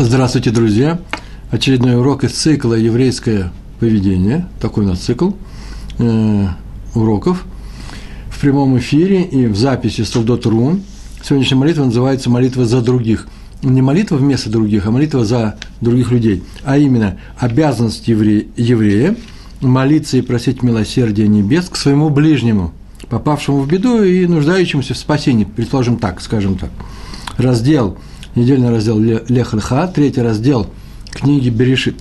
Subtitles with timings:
[0.00, 1.00] Здравствуйте, друзья!
[1.50, 4.46] Очередной урок из цикла «Еврейское поведение».
[4.60, 5.32] Такой у нас цикл
[5.98, 6.46] э,
[6.94, 7.44] уроков
[8.30, 10.78] в прямом эфире и в записи Солдот.ру.
[11.24, 13.26] Сегодняшняя молитва называется «Молитва за других».
[13.64, 16.44] Не молитва вместо других, а молитва за других людей.
[16.62, 19.16] А именно, обязанность евре, еврея
[19.60, 22.72] молиться и просить милосердия небес к своему ближнему,
[23.08, 26.70] попавшему в беду и нуждающемуся в спасении, предположим так, скажем так.
[27.36, 27.98] Раздел–
[28.38, 30.68] недельный раздел Лехальха, третий раздел
[31.10, 31.96] книги Берешит.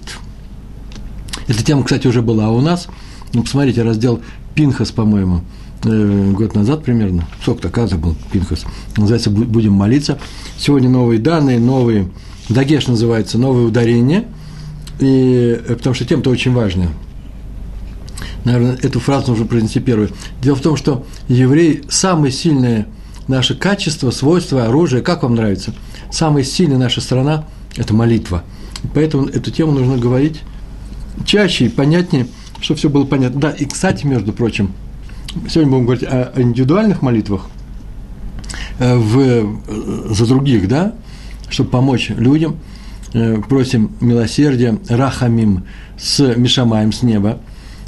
[1.47, 2.87] Эта тема, кстати, уже была у нас.
[3.33, 4.21] Ну, посмотрите, раздел
[4.53, 5.41] Пинхас, по-моему,
[5.83, 7.27] э, год назад примерно.
[7.41, 8.65] Сколько-то, когда был Пинхас.
[8.95, 10.19] Называется «Будем молиться».
[10.57, 12.09] Сегодня новые данные, новые,
[12.49, 14.25] Дагеш называется, новые ударения.
[14.99, 16.89] И, э, потому что тема-то очень важная.
[18.43, 20.09] Наверное, эту фразу нужно произнести первой.
[20.41, 22.87] Дело в том, что еврей– самое сильное
[23.27, 25.73] наше качество, свойство, оружие, как вам нравится–
[26.11, 27.45] самая сильная наша страна–
[27.77, 28.43] это молитва.
[28.93, 30.41] Поэтому эту тему нужно говорить
[31.25, 32.27] чаще и понятнее,
[32.61, 33.39] чтобы все было понятно.
[33.39, 34.71] Да, и, кстати, между прочим,
[35.49, 37.47] сегодня будем говорить о индивидуальных молитвах
[38.79, 40.93] э, в, э, за других, да,
[41.49, 42.57] чтобы помочь людям.
[43.13, 45.65] Э, просим милосердия, рахамим
[45.97, 47.39] с Мишамаем с неба,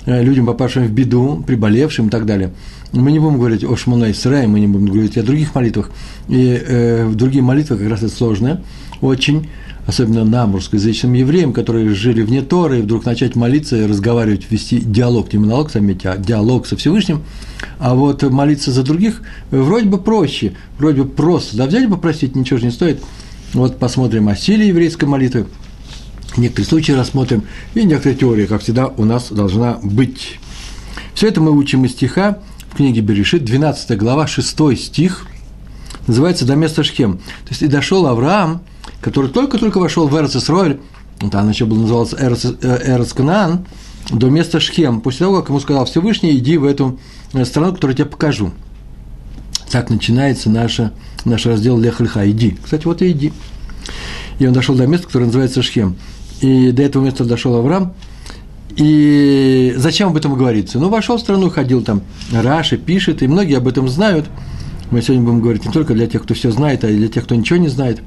[0.05, 2.53] людям, попавшим в беду, приболевшим и так далее–
[2.91, 5.91] мы не будем говорить о Шмуна Исраи, мы не будем говорить о других молитвах.
[6.27, 8.61] И э, другие молитвы как раз это сложно,
[9.01, 9.49] очень,
[9.85, 14.79] особенно нам, русскоязычным евреям, которые жили вне Торы, и вдруг начать молиться и разговаривать, вести
[14.79, 17.23] диалог, не монолог, заметьте, а диалог со Всевышним,
[17.77, 22.35] а вот молиться за других вроде бы проще, вроде бы просто, да, взять и попросить,
[22.35, 23.01] ничего же не стоит.
[23.53, 25.47] Вот посмотрим о силе еврейской молитвы,
[26.37, 30.39] некоторые случаи рассмотрим, и некоторые теории, как всегда, у нас должна быть.
[31.13, 35.25] Все это мы учим из стиха в книге Берешит, 12 глава, 6 стих,
[36.07, 37.17] называется «До места Шхем».
[37.17, 38.61] То есть и дошел Авраам,
[39.01, 40.79] который только-только вошел в Эрц Исроэль,
[41.29, 43.65] там еще был назывался Эрц, э, Канаан,
[44.11, 46.97] до места Шхем, после того, как ему сказал Всевышний, иди в эту
[47.33, 48.53] э, страну, которую я тебе покажу.
[49.69, 50.93] Так начинается наша,
[51.25, 52.57] наш раздел Лехальха, иди.
[52.63, 53.33] Кстати, вот и иди.
[54.39, 55.97] И он дошел до места, которое называется Шхем.
[56.39, 57.93] И до этого места дошел Авраам,
[58.79, 60.79] и зачем об этом говорится?
[60.79, 62.01] Ну, вошел в страну, ходил там,
[62.31, 64.29] Раши пишет, и многие об этом знают.
[64.89, 67.25] Мы сегодня будем говорить не только для тех, кто все знает, а и для тех,
[67.25, 68.01] кто ничего не знает.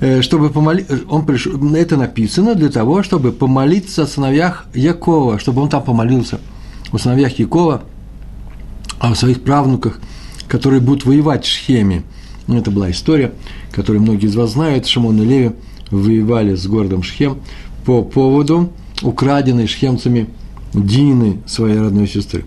[0.00, 5.62] Э, чтобы помолиться, он пришел, это написано для того, чтобы помолиться о сыновьях Якова, чтобы
[5.62, 6.40] он там помолился
[6.92, 7.82] о сыновьях Якова,
[8.98, 9.98] о своих правнуках,
[10.46, 12.02] которые будут воевать в Шхеме.
[12.48, 13.32] Ну, это была история,
[13.72, 14.86] которую многие из вас знают.
[14.86, 15.52] Шимон и Леви
[15.90, 17.38] воевали с городом Шхем
[17.86, 18.70] по поводу
[19.02, 20.28] украденной шхемцами
[20.72, 22.44] Дины, своей родной сестры.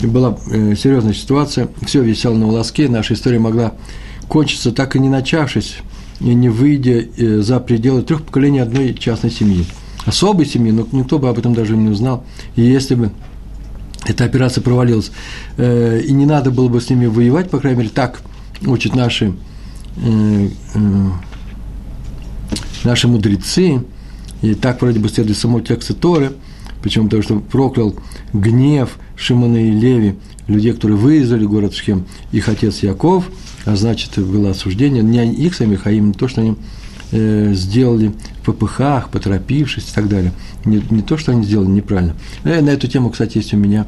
[0.00, 3.72] И была э, серьезная ситуация, все висело на волоске, наша история могла
[4.28, 5.78] кончиться, так и не начавшись,
[6.20, 9.64] и не выйдя э, за пределы трех поколений одной частной семьи.
[10.06, 12.24] Особой семьи, но никто бы об этом даже не узнал.
[12.56, 13.10] И если бы
[14.06, 15.10] эта операция провалилась,
[15.56, 18.22] э, и не надо было бы с ними воевать, по крайней мере, так
[18.64, 19.34] учат наши,
[19.96, 20.78] э, э,
[22.84, 23.82] наши мудрецы,
[24.42, 26.32] и так вроде бы следует самому тексту Торы,
[26.82, 27.94] почему потому что проклял
[28.32, 30.16] гнев Шимона и Леви,
[30.46, 33.28] людей, которые вырезали город Шхем, их отец Яков,
[33.64, 36.56] а значит, было осуждение не их самих, а именно то, что они
[37.12, 40.32] э, сделали в попыхах, поторопившись и так далее.
[40.64, 42.14] Не, не то, что они сделали неправильно.
[42.44, 43.86] Э, на эту тему, кстати, есть у меня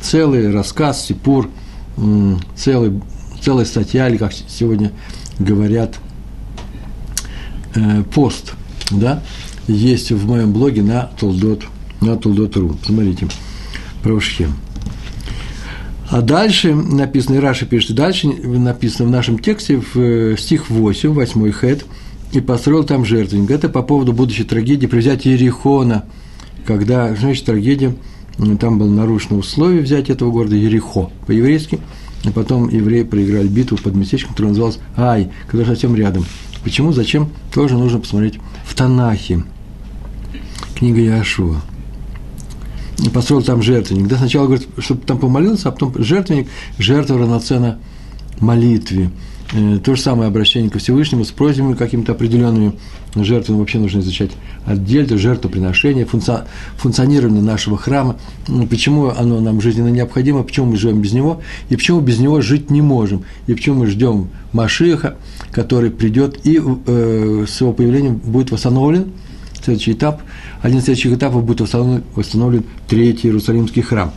[0.00, 1.48] целый рассказ, сипур,
[2.56, 3.00] целый,
[3.40, 4.92] целая статья, или как сегодня
[5.38, 5.96] говорят,
[7.74, 8.54] э, пост,
[8.90, 9.22] да,
[9.68, 11.64] есть в моем блоге на Толдот,
[12.00, 12.76] на Толдот.ру.
[12.84, 13.28] Смотрите,
[14.02, 14.52] про Шхем.
[16.12, 21.08] А дальше написано, и Раша пишет, дальше написано в нашем тексте, в э, стих 8,
[21.08, 21.86] 8 хет,
[22.32, 23.50] и построил там жертвенник.
[23.50, 26.04] Это по поводу будущей трагедии при взятии Ерихона,
[26.66, 27.94] когда, значит, трагедия,
[28.60, 31.78] там было нарушено условие взять этого города Ерихо по-еврейски,
[32.24, 36.26] и потом евреи проиграли битву под местечком, которое называлось Ай, который совсем рядом.
[36.62, 39.44] Почему, зачем, тоже нужно посмотреть в Танахе
[40.82, 41.60] книга Яшуа.
[42.98, 44.08] И построил там жертвенник.
[44.08, 47.78] Да, сначала говорит, чтобы там помолился, а потом жертвенник, жертва равноценна
[48.40, 49.12] молитве.
[49.52, 52.72] Э, то же самое обращение ко Всевышнему с просьбами какими-то определенными
[53.14, 54.32] жертвами вообще нужно изучать
[54.66, 56.46] отдельно, жертвоприношение, функци...
[56.78, 58.16] функционирование нашего храма,
[58.48, 62.40] ну, почему оно нам жизненно необходимо, почему мы живем без него, и почему без него
[62.40, 65.16] жить не можем, и почему мы ждем Машиха,
[65.52, 69.12] который придет и э, с его появлением будет восстановлен
[69.64, 70.22] следующий этап,
[70.60, 74.12] один из следующих этапов будет восстановлен, восстановлен Третий Иерусалимский храм.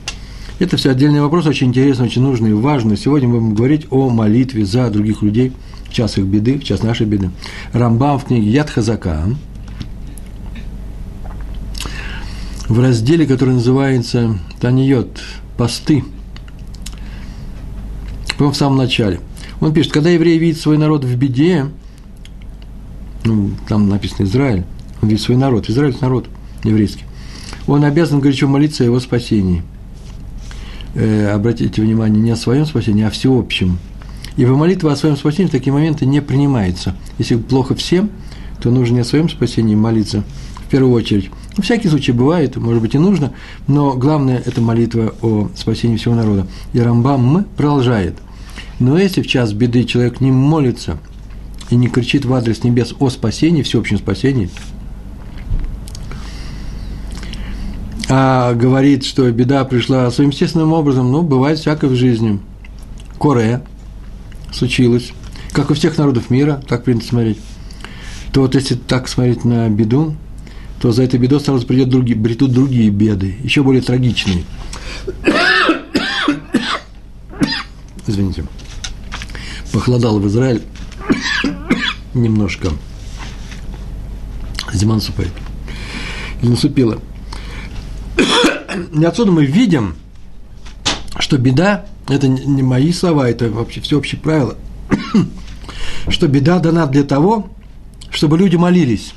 [0.57, 2.95] Это все отдельный вопрос, очень интересный, очень нужный и важный.
[2.95, 5.51] Сегодня мы будем говорить о молитве за других людей
[5.89, 7.29] в час их беды, в час нашей беды.
[7.73, 9.25] Рамбам в книге Яд Хазака,
[12.67, 15.19] в разделе, который называется Таниот,
[15.57, 16.03] посты,
[18.37, 19.19] по в самом начале.
[19.59, 21.67] Он пишет, когда еврей видит свой народ в беде,
[23.23, 24.63] ну, там написано Израиль,
[25.05, 26.27] он видит свой народ, Израиль– это народ
[26.63, 27.03] еврейский,
[27.67, 29.61] он обязан горячо молиться о его спасении.
[30.95, 33.77] Э, обратите внимание, не о своем спасении, а о всеобщем.
[34.35, 36.95] Ибо молитва о своем спасении в такие моменты не принимается.
[37.19, 38.09] Если плохо всем,
[38.61, 40.23] то нужно не о своем спасении молиться
[40.65, 41.29] в первую очередь.
[41.55, 43.31] Ну, всякий случай бывает, может быть и нужно,
[43.67, 46.47] но главное– это молитва о спасении всего народа.
[46.73, 48.15] И Рамбам продолжает.
[48.79, 50.97] Но если в час беды человек не молится
[51.69, 54.49] и не кричит в адрес небес о спасении, всеобщем спасении,
[58.17, 62.39] а говорит, что беда пришла своим естественным образом, ну, бывает всякое в жизни.
[63.17, 63.61] Коре
[64.53, 65.11] случилось,
[65.51, 67.39] как у всех народов мира, так принято смотреть.
[68.31, 70.15] То вот если так смотреть на беду,
[70.79, 74.45] то за этой бедой сразу придет другие, придут другие беды, еще более трагичные.
[78.07, 78.45] Извините.
[79.73, 80.61] Похолодало в Израиль
[82.13, 82.69] немножко.
[84.71, 85.33] Зима наступает.
[86.41, 87.01] И наступила.
[88.75, 89.95] И отсюда мы видим,
[91.19, 94.55] что беда, это не мои слова, это вообще всеобщее правило,
[96.09, 97.49] что беда дана для того,
[98.11, 99.13] чтобы люди молились.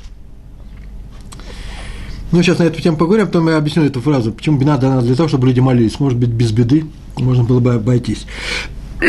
[2.31, 5.15] Ну, сейчас на эту тему поговорим, потом я объясню эту фразу, почему беда дана для
[5.15, 5.99] того, чтобы люди молились.
[5.99, 6.85] Может быть, без беды
[7.17, 8.25] можно было бы обойтись.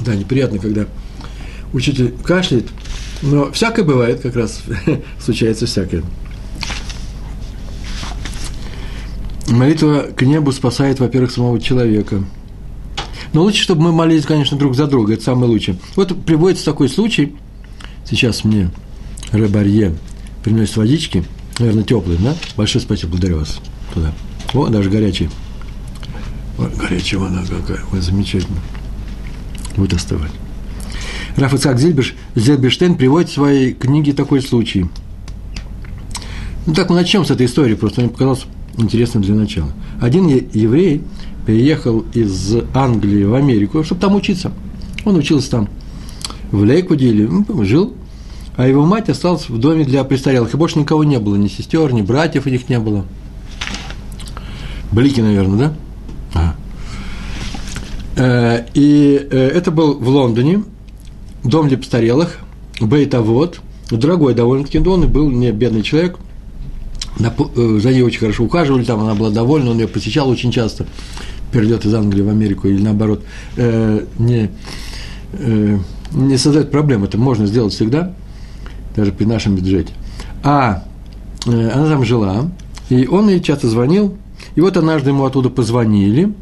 [0.00, 0.86] Да, неприятно, когда
[1.74, 2.68] учитель кашляет,
[3.20, 4.62] но всякое бывает, как раз
[5.22, 6.02] случается всякое.
[9.50, 12.24] Молитва к небу спасает, во-первых, самого человека.
[13.32, 15.76] Но лучше, чтобы мы молились, конечно, друг за друга, это самое лучшее.
[15.96, 17.34] Вот приводится такой случай,
[18.08, 18.70] сейчас мне
[19.32, 19.96] Рыбарье
[20.42, 21.24] приносит водички,
[21.58, 22.36] наверное, теплые, да?
[22.56, 23.60] Большое спасибо, благодарю вас
[23.92, 24.12] туда.
[24.54, 25.28] О, даже горячий.
[26.76, 28.58] Горячая вода какая, ой, замечательно.
[29.76, 30.32] Будет остывать.
[31.36, 34.86] Раф Ицхак Зельбеш, Зельберштейн приводит в своей книге такой случай.
[36.66, 38.46] Ну, так мы начнем с этой истории, просто мне показалось
[38.76, 39.68] интересным для начала.
[40.00, 41.02] Один еврей
[41.46, 44.52] переехал из Англии в Америку, чтобы там учиться.
[45.04, 45.68] Он учился там
[46.50, 47.94] в Лейквуде или ну, жил,
[48.56, 50.52] а его мать осталась в доме для престарелых.
[50.52, 53.04] И больше никого не было, ни сестер, ни братьев у них не было.
[54.92, 55.74] Блики, наверное,
[56.34, 56.56] да?
[58.16, 60.64] Э, и э, это был в Лондоне,
[61.44, 62.38] дом для престарелых,
[62.80, 66.18] Бейтавод, дорогой довольно-таки дом, и был не бедный человек–
[67.18, 70.86] за ней очень хорошо ухаживали, там она была довольна, он ее посещал очень часто,
[71.52, 73.24] перейдет из Англии в Америку или наоборот,
[73.56, 74.50] э, не,
[75.32, 75.78] э,
[76.12, 78.14] не создает проблем, это можно сделать всегда,
[78.96, 79.92] даже при нашем бюджете.
[80.42, 80.84] А
[81.46, 82.50] э, она там жила,
[82.88, 84.16] и он ей часто звонил,
[84.54, 86.32] и вот однажды ему оттуда позвонили,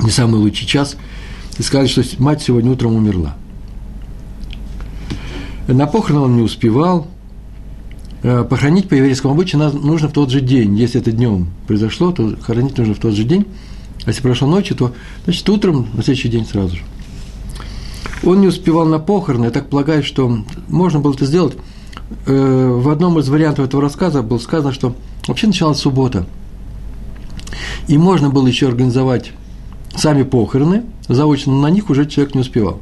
[0.00, 0.96] не самый лучший час,
[1.58, 3.36] и сказали, что мать сегодня утром умерла.
[5.68, 7.21] На похороны он не успевал, Э,
[8.22, 10.76] похоронить по еврейскому обычаю нужно в тот же день.
[10.76, 13.46] Если это днем произошло, то хоронить нужно в тот же день.
[14.04, 14.92] А если прошло ночью, то
[15.24, 16.82] значит утром на следующий день сразу же.
[18.24, 21.56] Он не успевал на похороны, я так полагаю, что можно было это сделать.
[22.26, 24.94] Э, в одном из вариантов этого рассказа было сказано, что
[25.26, 26.26] вообще началась суббота.
[27.88, 29.32] И можно было еще организовать
[29.96, 32.80] сами похороны заочно, но на них уже человек не успевал.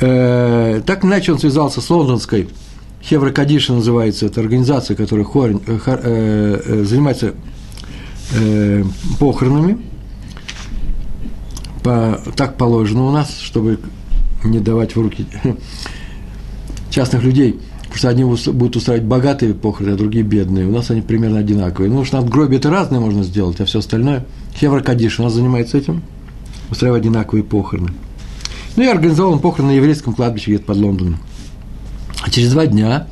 [0.00, 2.48] Э, так иначе он связался с лондонской
[3.02, 7.34] Хеврокадиша называется, это организация, которая хорень, э, э, э, занимается
[8.34, 8.84] э,
[9.18, 9.78] похоронами.
[11.82, 13.80] По, так положено у нас, чтобы
[14.44, 15.26] не давать в руки
[16.90, 20.66] частных людей, потому что одни будут устраивать богатые похороны, а другие бедные.
[20.66, 21.90] У нас они примерно одинаковые.
[21.90, 24.24] Ну, что надгробие это разное можно сделать, а все остальное.
[24.54, 26.02] Хеврокадиш у нас занимается этим,
[26.70, 27.90] устраивать одинаковые похороны.
[28.76, 31.18] Ну, я организовал похороны на еврейском кладбище где-то под Лондоном.
[32.22, 33.06] А через два дня,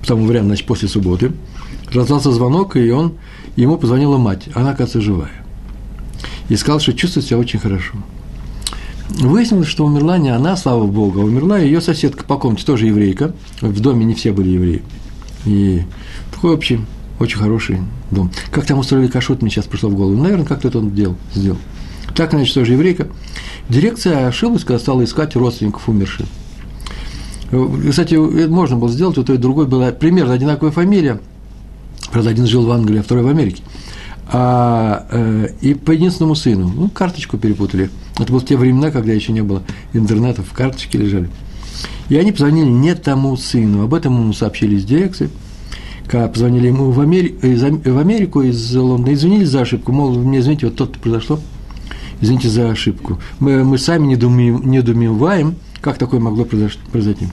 [0.00, 1.32] по тому времени, значит, после субботы,
[1.92, 3.14] раздался звонок, и он,
[3.56, 5.44] ему позвонила мать, она, оказывается, живая.
[6.48, 7.94] И сказал, что чувствует себя очень хорошо.
[9.10, 13.34] Выяснилось, что умерла не она, слава Богу, а умерла ее соседка по комнате, тоже еврейка.
[13.60, 14.82] В доме не все были евреи.
[15.46, 15.82] И
[16.32, 16.80] такой общий,
[17.18, 17.78] очень хороший
[18.10, 18.30] дом.
[18.50, 20.22] Как там устроили кашот, мне сейчас пришло в голову.
[20.22, 21.58] Наверное, как-то это он делал, сделал.
[22.14, 23.08] Так, значит, тоже еврейка.
[23.68, 26.26] Дирекция ошиблась, когда стала искать родственников умерших.
[27.50, 28.14] Кстати,
[28.46, 31.20] можно было сделать, у той и другой была примерно одинаковая фамилия.
[32.12, 33.62] Правда, один жил в Англии, а второй в Америке.
[34.30, 37.90] А, э, и по единственному сыну, ну, карточку перепутали.
[38.18, 39.62] Это было в те времена, когда еще не было
[39.94, 41.30] интернета, в карточке лежали.
[42.10, 43.84] И они позвонили не тому сыну.
[43.84, 45.30] Об этом ему сообщили из дирекции.
[46.06, 47.28] Когда позвонили ему в, Амери...
[47.42, 47.62] из...
[47.62, 49.92] в Америку, из Лондона, извинились за ошибку.
[49.92, 51.38] Мол, мне извините, вот то-то произошло.
[52.20, 53.18] Извините за ошибку.
[53.38, 57.28] Мы, мы сами недоумеваем, как такое могло произойти.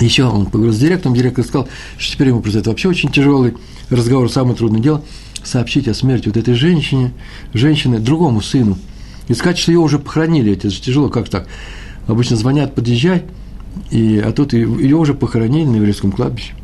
[0.00, 1.68] Еще он поговорил с директором, директор сказал,
[1.98, 3.54] что теперь ему произойдет вообще очень тяжелый
[3.90, 5.04] разговор, самое трудное дело–
[5.42, 7.12] сообщить о смерти вот этой женщине,
[7.54, 8.78] женщины другому сыну.
[9.28, 11.46] И сказать, что ее уже похоронили, это же тяжело, как так?
[12.06, 13.24] Обычно звонят, подъезжай,
[13.90, 16.54] и, а тут ее уже похоронили на еврейском кладбище.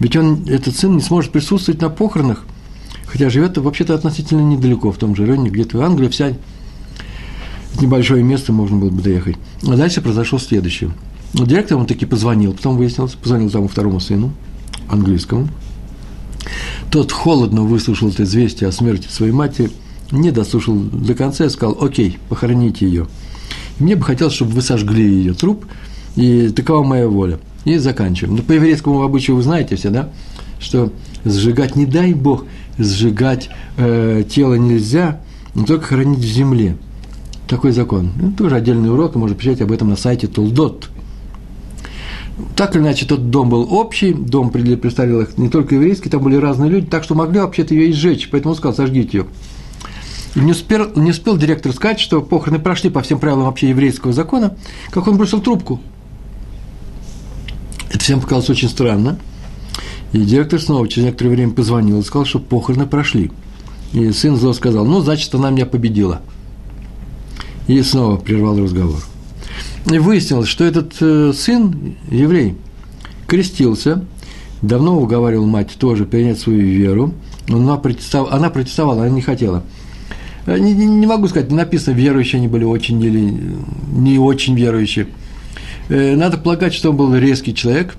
[0.00, 2.44] Ведь он, этот сын не сможет присутствовать на похоронах,
[3.06, 6.32] хотя живет вообще-то относительно недалеко, в том же районе, где-то в Англии, вся
[7.80, 9.36] небольшое место можно было бы доехать.
[9.62, 10.90] А дальше произошло следующее.
[11.34, 14.32] Директор он таки позвонил, потом выяснилось, позвонил тому второму сыну,
[14.88, 15.48] английскому,
[16.90, 19.70] тот холодно выслушал это известие о смерти своей матери,
[20.10, 23.06] не дослушал до конца и сказал, окей, похороните ее.
[23.78, 25.66] мне бы хотелось, чтобы вы сожгли ее труп,
[26.16, 27.38] и такова моя воля.
[27.64, 28.36] И заканчиваем.
[28.36, 30.08] Но по еврейскому обычаю вы знаете все, да,
[30.58, 30.92] что
[31.24, 32.44] сжигать, не дай Бог,
[32.78, 35.20] сжигать э, тело нельзя,
[35.54, 36.76] но только хоронить в земле.
[37.48, 38.12] Такой закон.
[38.18, 40.90] Это тоже отдельный урок, и можно почитать об этом на сайте Толдот.
[42.54, 46.36] Так или иначе, тот дом был общий, дом для престарелых не только еврейский, там были
[46.36, 49.26] разные люди, так что могли вообще-то ее и сжечь, поэтому он сказал, сожгите ее.
[50.36, 54.12] И не успел, не успел директор сказать, что похороны прошли по всем правилам вообще еврейского
[54.12, 54.56] закона,
[54.90, 55.80] как он бросил трубку.
[57.88, 59.18] Это всем показалось очень странно.
[60.12, 63.32] И директор снова через некоторое время позвонил и сказал, что похороны прошли.
[63.92, 66.20] И сын зло сказал, ну, значит, она меня победила.
[67.68, 69.00] И снова прервал разговор
[69.90, 72.54] и выяснилось, что этот э, сын, еврей,
[73.26, 74.04] крестился,
[74.62, 77.14] давно уговаривал мать тоже принять свою веру,
[77.46, 79.62] но она протестовала, она, протестовала, она не хотела.
[80.46, 83.34] Э, не, не могу сказать, написано, верующие они были очень или
[83.92, 85.08] не очень верующие.
[85.88, 87.96] Э, надо полагать, что он был резкий человек,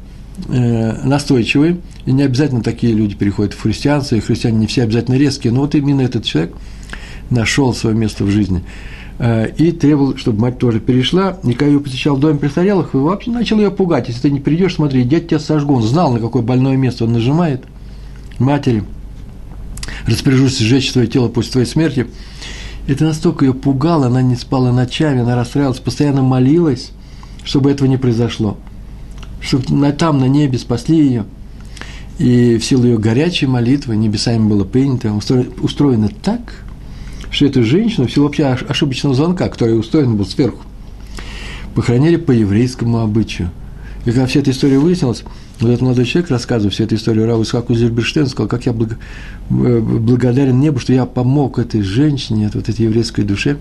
[0.48, 5.52] настойчивый, и не обязательно такие люди переходят в христианство, и христиане не все обязательно резкие,
[5.52, 6.56] но вот именно этот человек
[7.30, 8.64] нашел свое место в жизни–
[9.20, 11.38] и требовал, чтобы мать тоже перешла.
[11.44, 14.08] И ее посещал в доме престарелых, вообще начал ее пугать.
[14.08, 15.76] Если ты не придешь, смотри, дядя тебя сожгу.
[15.76, 17.66] Он знал, на какое больное место он нажимает.
[18.38, 18.84] Матери,
[20.08, 22.08] распоряжусь сжечь твое тело после твоей смерти.
[22.88, 26.92] Это настолько ее пугало, она не спала ночами, она расстраивалась, постоянно молилась,
[27.44, 28.58] чтобы этого не произошло.
[29.42, 31.26] Чтобы там, на небе, спасли ее.
[32.20, 36.64] И в силу ее горячей молитвы небесами было принято, устроено так–
[37.31, 40.63] что эту женщину, в вообще ошибочного звонка, который устроен был сверху,
[41.75, 43.51] похоронили по еврейскому обычаю.
[44.05, 45.24] И когда вся эта история выяснилась,
[45.59, 49.79] вот этот молодой человек, рассказывая всю эту историю, Раву Исхаку Зерберштейн, сказал, как я э,
[49.79, 53.57] благодарен небу, что я помог этой женщине, вот этой еврейской душе,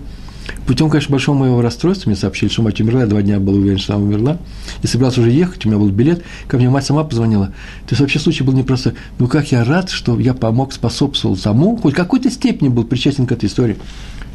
[0.65, 3.77] Путем, конечно, большого моего расстройства, мне сообщили, что мать умерла, я два дня был уверен,
[3.77, 4.37] что она умерла,
[4.81, 7.47] и собирался уже ехать, у меня был билет, ко мне мать сама позвонила.
[7.47, 11.37] То есть вообще случай был не просто, ну как я рад, что я помог, способствовал
[11.37, 13.77] тому, хоть какой-то степени был причастен к этой истории,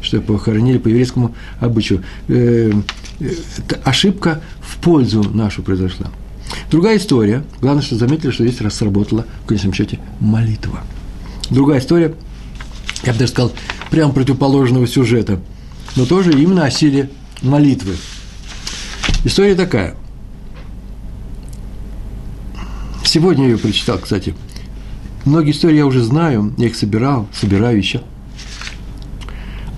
[0.01, 2.03] что похоронили по еврейскому обычаю.
[2.27, 2.71] Э,
[3.19, 3.29] э,
[3.83, 6.07] ошибка в пользу нашу произошла.
[6.69, 10.81] Другая история, главное, что заметили, что здесь раз сработала, в конечном счете, молитва.
[11.49, 12.13] Другая история,
[13.03, 13.51] я бы даже сказал,
[13.89, 15.39] прямо противоположного сюжета–
[15.95, 17.09] но тоже именно о силе
[17.41, 17.95] молитвы.
[19.23, 19.95] История такая.
[23.03, 24.35] Сегодня я ее прочитал, кстати.
[25.23, 28.01] Многие истории я уже знаю, я их собирал, собираю еще.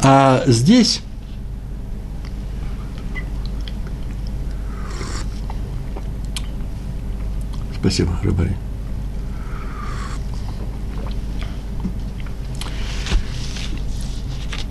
[0.01, 1.01] А здесь
[7.79, 8.66] Спасибо, Рыбари.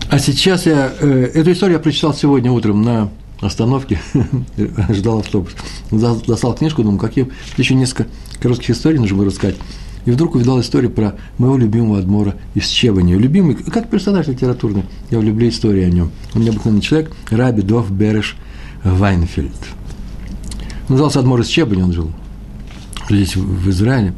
[0.09, 3.09] А сейчас я, э, эту историю я прочитал сегодня утром на
[3.41, 4.01] остановке,
[4.91, 5.53] ждал автобус,
[5.91, 8.07] достал книжку, думаю, какие, еще несколько
[8.41, 9.57] коротких историй нужно было рассказать.
[10.05, 13.15] И вдруг увидал историю про моего любимого Адмора из Чебани.
[13.15, 16.13] Любимый, как персонаж литературный, я люблю истории о нем.
[16.35, 18.37] Он необыкновенный человек, Раби Дов Береш
[18.85, 19.51] Вайнфельд.
[20.89, 22.13] Он назывался Адмор из Чебани, он жил
[23.11, 24.15] здесь, в Израиле.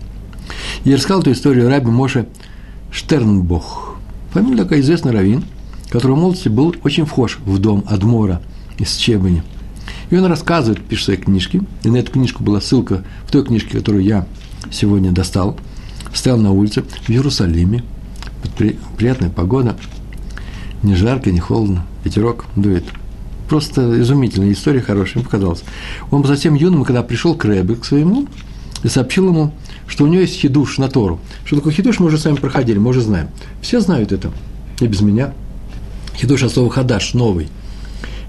[0.85, 2.29] И рассказал эту историю Раби Моше
[2.93, 3.97] Штернбох.
[4.33, 5.45] Фамилия такая известная раввин–
[5.91, 8.43] который в молодости был очень вхож в дом Адмора
[8.79, 9.43] из Чебани.
[10.11, 13.45] И он рассказывает, пишет в своей книжке, и на эту книжку была ссылка в той
[13.45, 14.27] книжке, которую я
[14.71, 15.59] сегодня достал,
[16.15, 17.85] стоял на улице в Иерусалиме,
[18.57, 19.77] при, приятная погода,
[20.83, 22.85] не жарко, не холодно, ветерок дует.
[23.49, 25.65] Просто изумительная история, хорошая, мне показалось.
[26.11, 28.27] Он был совсем юным, когда пришел к Рэбе, к своему,
[28.83, 29.53] и сообщил ему,
[29.87, 31.19] что у него есть хидуш на Тору.
[31.45, 33.29] Что такое хидуш, мы уже с вами проходили, мы уже знаем.
[33.63, 34.31] Все знают это,
[34.81, 35.33] и без меня–
[36.19, 37.49] Хидуш от слова хадаш, новый.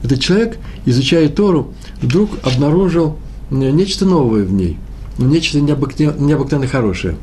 [0.03, 3.17] Этот человек, изучая Тору, вдруг обнаружил
[3.49, 4.77] нечто новое в ней,
[5.17, 7.15] нечто необыкновенно, необыкновенно хорошее.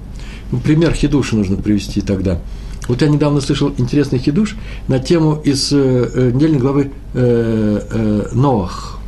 [0.65, 2.41] Пример хидуша нужно привести тогда.
[2.89, 4.57] Вот я недавно слышал интересный хидуш
[4.87, 8.99] на тему из э, э недельной главы э, э, Ноах.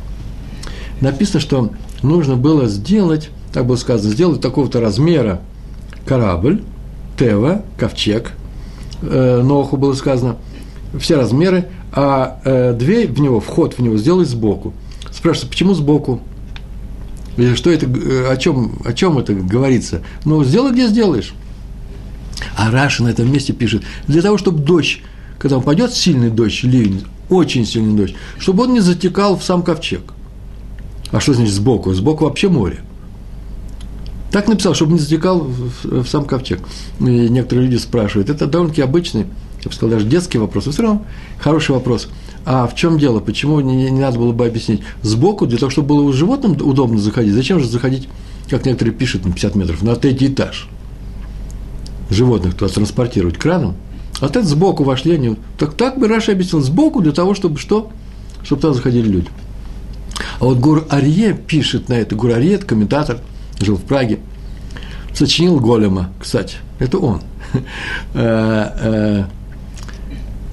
[1.01, 1.71] Написано, что
[2.03, 5.41] нужно было сделать, так было сказано, сделать такого-то размера
[6.05, 6.61] корабль,
[7.17, 8.31] Тева, ковчег,
[9.01, 10.37] э, Ноху было сказано,
[10.97, 14.73] все размеры, а э, дверь в него, вход в него сделать сбоку.
[15.11, 16.21] Спрашивается, почему сбоку?
[17.37, 20.01] Или что это, э, о чем, о чем это говорится?
[20.25, 21.33] Ну, сделай, где сделаешь.
[22.55, 25.01] А Раша на этом месте пишет, для того, чтобы дождь,
[25.37, 29.63] когда он пойдет, сильный дождь, ливень, очень сильный дождь, чтобы он не затекал в сам
[29.63, 30.13] ковчег.
[31.11, 31.93] А что значит сбоку?
[31.93, 32.79] Сбоку вообще море.
[34.31, 36.59] Так написал, чтобы не затекал в, в сам ковчег.
[36.99, 39.25] И некоторые люди спрашивают, это довольно-таки обычный,
[39.69, 41.05] я бы сказал, даже детский вопрос, но все равно
[41.39, 42.09] хороший вопрос.
[42.45, 43.19] А в чем дело?
[43.19, 44.81] Почему не, не надо было бы объяснить?
[45.03, 47.33] Сбоку, для того, чтобы было животным удобно заходить.
[47.33, 48.09] Зачем же заходить,
[48.49, 50.67] как некоторые пишут, на 50 метров, на третий этаж?
[52.09, 53.75] Животных туда транспортировать краном.
[54.19, 55.37] А так сбоку вошли они.
[55.57, 57.91] Так, так бы Раша объяснил, сбоку для того, чтобы что?
[58.43, 59.29] Чтобы туда заходили люди.
[60.39, 63.19] А вот Гур Арье пишет на это, Гур Арье, это комментатор,
[63.59, 64.19] жил в Праге,
[65.13, 67.21] сочинил Голема, кстати, это он.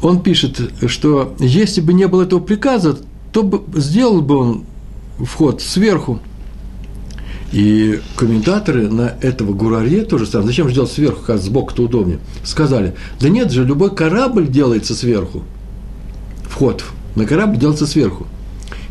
[0.03, 2.99] Он пишет, что если бы не было этого приказа,
[3.33, 4.65] то бы, сделал бы он
[5.19, 6.21] вход сверху.
[7.53, 12.19] И комментаторы на этого Гурарье тоже сказали, зачем же делать сверху, как сбоку-то удобнее.
[12.45, 15.43] Сказали, да нет же, любой корабль делается сверху.
[16.49, 16.85] Вход
[17.15, 18.27] на корабль делается сверху.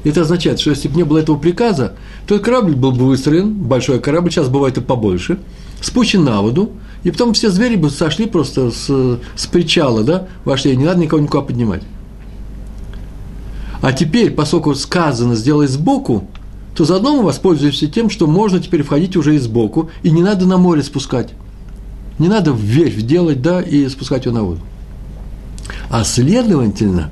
[0.04, 1.94] Это означает, что если бы не было этого приказа,
[2.28, 5.40] то корабль был бы выстроен, большой корабль, сейчас бывает и побольше,
[5.86, 6.72] спущен на воду,
[7.04, 11.22] и потом все звери бы сошли просто с, с причала, да, вошли, не надо никого
[11.22, 11.84] никуда поднимать.
[13.82, 16.27] А теперь, поскольку сказано «сделай сбоку»,
[16.75, 20.45] то заодно мы воспользуемся тем, что можно теперь входить уже и сбоку, и не надо
[20.45, 21.30] на море спускать.
[22.17, 24.62] Не надо вверх делать, да, и спускать его на воду.
[25.89, 27.12] А следовательно,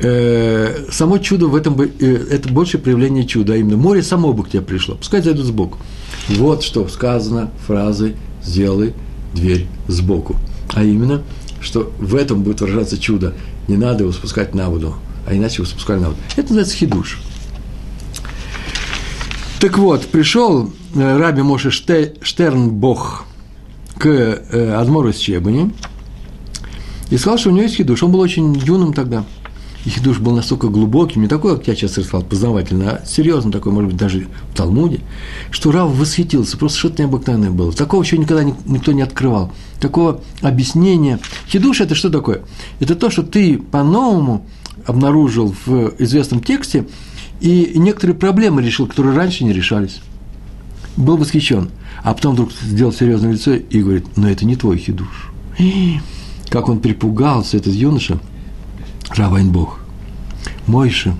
[0.00, 1.86] э, само чудо в этом, э,
[2.30, 5.78] это больше проявление чуда, а именно море само бы к тебе пришло, пускай зайдут сбоку.
[6.28, 8.94] Вот что сказано фразой сделай
[9.34, 10.36] дверь сбоку.
[10.74, 11.22] А именно,
[11.60, 13.34] что в этом будет выражаться чудо.
[13.66, 14.94] Не надо его спускать на воду,
[15.26, 16.18] а иначе его спускали на воду.
[16.32, 17.18] Это называется хидуш.
[19.60, 23.24] Так вот, пришел э, Раби Моше Штернбох
[23.98, 25.72] к э, Адмору из Чебани
[27.10, 28.02] и сказал, что у него есть хидуш.
[28.02, 29.24] Он был очень юным тогда–
[29.88, 33.72] их душ был настолько глубоким, не такой, как я сейчас рассказал, познавательно, а серьезно такой,
[33.72, 35.00] может быть, даже в Талмуде,
[35.50, 37.72] что Рав восхитился, просто что-то необыкновенное было.
[37.72, 39.50] Такого еще никогда никто не открывал.
[39.80, 41.20] Такого объяснения.
[41.48, 42.42] Хидуш– это что такое?
[42.80, 44.44] Это то, что ты по-новому
[44.86, 46.86] обнаружил в известном тексте,
[47.40, 50.00] и некоторые проблемы решил, которые раньше не решались.
[50.98, 51.70] Был восхищен.
[52.02, 55.30] А потом вдруг сделал серьезное лицо и говорит, но это не твой хидуш.
[56.50, 58.18] Как он припугался, этот юноша–
[59.10, 59.78] Равайн Бог.
[60.66, 61.14] Мойша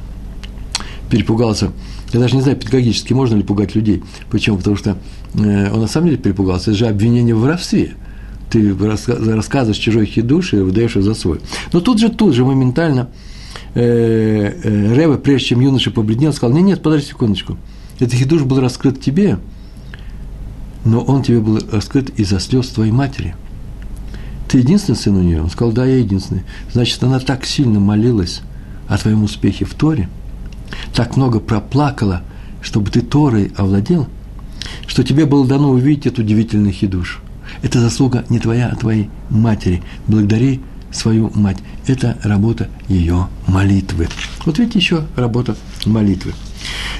[1.11, 1.73] перепугался.
[2.13, 4.03] Я даже не знаю, педагогически можно ли пугать людей.
[4.31, 4.59] Почему?
[4.59, 4.99] Потому что
[5.35, 6.71] э, он на самом деле перепугался.
[6.71, 7.95] Это же обвинение в воровстве.
[8.51, 11.41] Ты рассказываешь чужой хидуш и выдаешь его за свой.
[11.73, 13.11] Но тут же, тут же моментально
[13.75, 17.59] э, э, Рева, прежде чем юноша побледнел, сказал, нет, нет, подожди секундочку.
[17.99, 19.39] Этот хидуш был раскрыт тебе,
[20.85, 23.35] но он тебе был раскрыт из-за слез твоей матери–
[24.49, 25.43] ты единственный сын у нее?
[25.43, 26.45] Он сказал, да, я единственный.
[26.73, 28.43] Значит, она так сильно молилась
[28.89, 30.09] о твоем успехе в Торе,
[30.95, 32.23] так много проплакала,
[32.63, 34.09] чтобы ты Торой овладел,
[34.87, 37.21] что тебе было дано увидеть эту удивительный хидуш.
[37.63, 39.83] Это заслуга не твоя, а твоей матери.
[40.07, 41.59] Благодари свою мать.
[41.87, 44.09] Это работа ее молитвы.
[44.45, 45.57] Вот видите, еще работа
[45.87, 46.33] молитвы.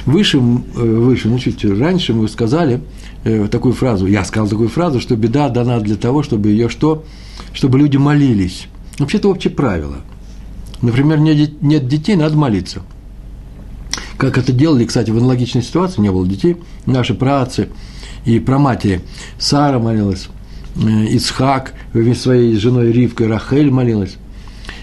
[0.07, 2.81] Выше, э, выше, ну чуть раньше мы сказали
[3.25, 7.05] э, такую фразу, я сказал такую фразу, что беда дана для того, чтобы ее что?
[7.53, 8.67] Чтобы люди молились.
[8.99, 9.99] Вообще-то общее правило.
[10.83, 12.83] Например, нет детей, надо молиться.
[14.17, 17.69] Как это делали, кстати, в аналогичной ситуации, не было детей, наши праотцы
[18.25, 19.01] и праматери.
[19.39, 20.29] Сара молилась,
[20.77, 21.75] э, Исхак
[22.15, 24.17] своей женой Ривкой Рахель молилась.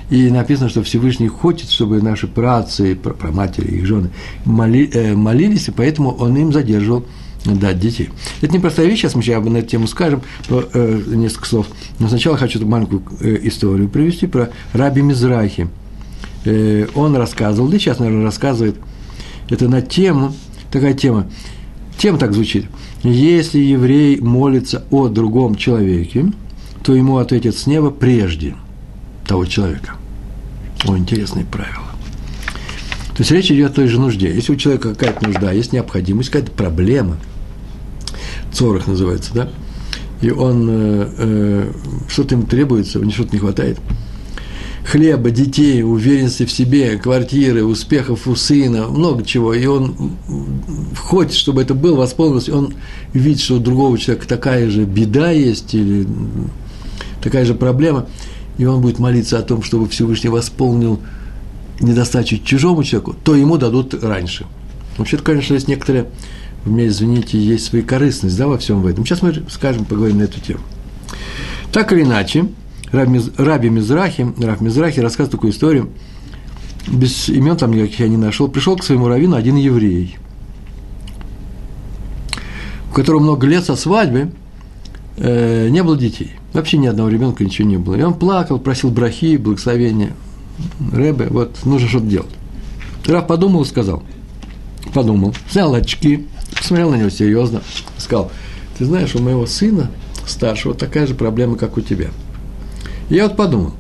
[0.09, 4.11] И написано, что Всевышний хочет, чтобы наши праотцы, праматери, их жены
[4.45, 7.05] э, молились, и поэтому он им задерживал
[7.53, 8.09] дать детей.
[8.41, 11.67] Это непростая вещь, сейчас мы сейчас на эту тему скажем, э, несколько слов.
[11.99, 15.67] Но сначала хочу эту маленькую э, историю привести про Раби Мизрахи.
[16.45, 18.77] Э, он рассказывал, да сейчас, наверное, рассказывает,
[19.49, 20.33] это на тему,
[20.71, 21.27] такая тема,
[21.97, 22.65] тема так звучит.
[23.03, 26.31] Если еврей молится о другом человеке,
[26.83, 28.55] то ему ответят с неба прежде
[29.27, 29.93] того человека.
[30.85, 31.85] О, интересные правила.
[33.15, 34.33] То есть речь идет о той же нужде.
[34.33, 37.17] Если у человека какая-то нужда, есть необходимость, какая-то проблема,
[38.55, 39.49] цорах называется, да,
[40.21, 41.71] и он, э, э,
[42.07, 43.77] что-то ему требуется, у него что-то не хватает,
[44.85, 49.53] хлеба, детей, уверенности в себе, квартиры, успехов у сына, много чего.
[49.53, 49.95] И он
[50.97, 52.73] хочет, чтобы это было, восполнилось, он
[53.13, 56.07] видит, что у другого человека такая же беда есть или
[57.21, 58.07] такая же проблема,
[58.57, 60.99] и он будет молиться о том, чтобы Всевышний восполнил
[61.79, 64.45] недостачу чужому человеку, то ему дадут раньше.
[64.97, 66.05] Вообще-то, конечно, есть некоторые,
[66.65, 69.05] у меня, извините, есть свои корыстность да, во всем в этом.
[69.05, 70.61] Сейчас мы скажем, поговорим на эту тему.
[71.71, 72.47] Так или иначе,
[72.91, 75.89] Раби Мизрахи, Раб Мизрахи рассказывает такую историю,
[76.87, 80.17] без имен там никаких я не нашел, пришел к своему раввину один еврей,
[82.89, 84.31] у которого много лет со свадьбы
[85.17, 86.31] э, не было детей.
[86.53, 87.95] Вообще ни одного ребенка ничего не было.
[87.95, 90.13] И он плакал, просил брахи, благословения.
[90.93, 92.31] Рэбе, вот нужно что-то делать.
[93.05, 94.03] Раб подумал и сказал,
[94.93, 96.27] подумал, снял очки,
[96.65, 97.61] посмотрел на него серьезно,
[97.97, 98.31] сказал,
[98.77, 99.89] ты знаешь, у моего сына
[100.27, 102.09] старшего такая же проблема, как у тебя–
[103.09, 103.73] я вот подумал,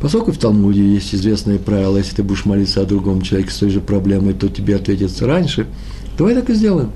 [0.00, 3.70] поскольку в Талмуде есть известное правило, если ты будешь молиться о другом человеке с той
[3.70, 5.66] же проблемой, то тебе ответится раньше,
[6.18, 6.90] давай так и сделаем.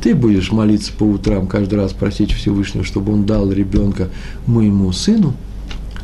[0.00, 4.08] Ты будешь молиться по утрам, каждый раз просить Всевышнего, чтобы он дал ребенка
[4.46, 5.34] моему сыну,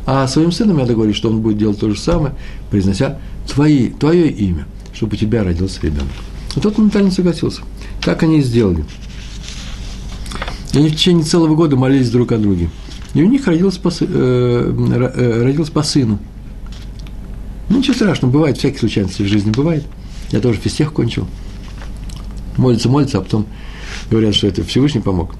[0.05, 2.35] а своим сыном я договорюсь, что он будет делать то же самое,
[2.69, 6.11] произнося твои, твое имя, чтобы у тебя родился ребенок.
[6.55, 7.61] И тот моментально согласился.
[8.07, 8.85] Так они и сделали.
[10.73, 12.69] Они в течение целого года молились друг о друге.
[13.13, 16.17] И у них родился по, э, э, родился по сыну.
[17.67, 19.83] Ну, ничего страшного, бывает, всякие случайности в жизни бывает.
[20.31, 21.27] Я тоже физтех кончил.
[22.55, 23.45] Молится, молится, а потом
[24.09, 25.35] говорят, что это Всевышний помог.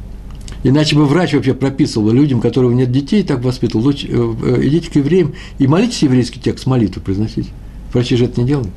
[0.66, 4.68] Иначе бы врач вообще прописывал людям, у которых нет детей, так воспитывал, лучше, э, э,
[4.68, 7.48] идите к евреям и молитесь еврейский текст, молитву произносите.
[7.94, 8.72] Врачи же это не делают.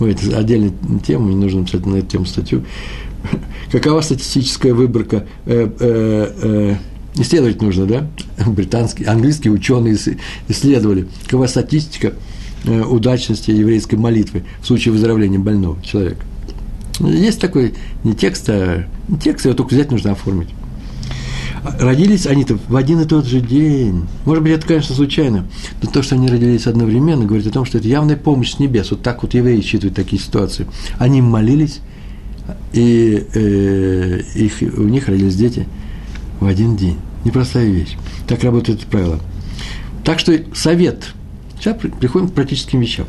[0.00, 0.72] Ой, это отдельная
[1.04, 2.64] тема, мне нужно написать на эту тему статью.
[3.72, 6.76] Какова статистическая выборка э, э, э,
[7.16, 8.10] исследовать нужно, да?
[8.46, 9.96] Британские, английские ученые
[10.48, 12.14] исследовали, какова статистика
[12.64, 16.24] э, удачности еврейской молитвы в случае выздоровления больного человека.
[17.00, 18.84] Есть такой не текст, а
[19.22, 20.48] текст, его только взять нужно оформить.
[21.78, 24.06] Родились они-то в один и тот же день.
[24.24, 25.46] Может быть, это, конечно, случайно.
[25.82, 28.90] Но то, что они родились одновременно, говорит о том, что это явная помощь с небес.
[28.90, 30.66] Вот так вот евреи считывают такие ситуации.
[30.98, 31.80] Они молились,
[32.72, 35.66] и э, их, у них родились дети
[36.40, 36.96] в один день.
[37.24, 37.96] Непростая вещь.
[38.26, 39.20] Так работает это правило.
[40.04, 41.14] Так что совет.
[41.58, 43.06] Сейчас приходим к практическим вещам.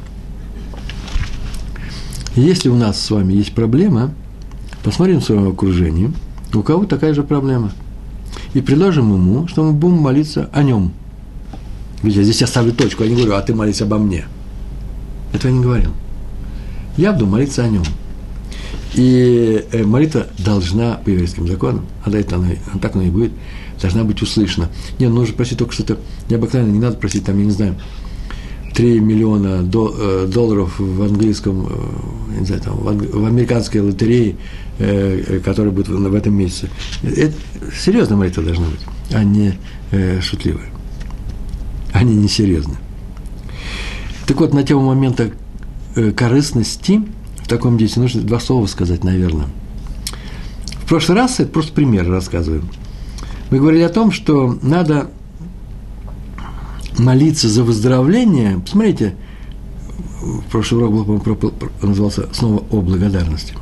[2.36, 4.14] Если у нас с вами есть проблема,
[4.84, 6.12] посмотрим в своем окружении,
[6.54, 7.72] у кого такая же проблема.
[8.54, 10.92] И предложим ему, что мы будем молиться о нем.
[12.04, 14.26] Я здесь я ставлю точку, я не говорю, а ты молись обо мне.
[15.34, 15.92] Этого я не говорил.
[16.98, 17.84] Я буду молиться о нем.
[18.96, 22.50] И э, молитва должна по еврейским законам, а это она,
[22.82, 23.32] так оно и будет,
[23.80, 24.70] должна быть услышана.
[24.98, 27.76] Не, ну, нужно просить только что-то необыкновенное, не надо просить, там, я не знаю,
[28.80, 34.36] 3 миллиона э, долларов в английском, э, не знаю, там, в американской лотерее,
[35.44, 36.70] которая будет в этом месяце.
[37.04, 37.34] Это
[37.78, 38.80] серьезная молитва должна быть,
[39.12, 39.56] а не
[40.22, 40.70] шутливая.
[41.92, 42.78] Они не серьезные.
[44.26, 45.32] Так вот, на тему момента
[46.16, 47.02] корыстности–
[47.50, 49.48] таком действии нужно два слова сказать, наверное.
[50.84, 52.64] В прошлый раз, это просто пример рассказываю,
[53.50, 55.10] мы говорили о том, что надо
[57.00, 58.60] молиться за выздоровление.
[58.60, 59.16] Посмотрите,
[60.22, 61.54] в прошлый урок был, по
[61.86, 63.54] назывался снова о благодарности.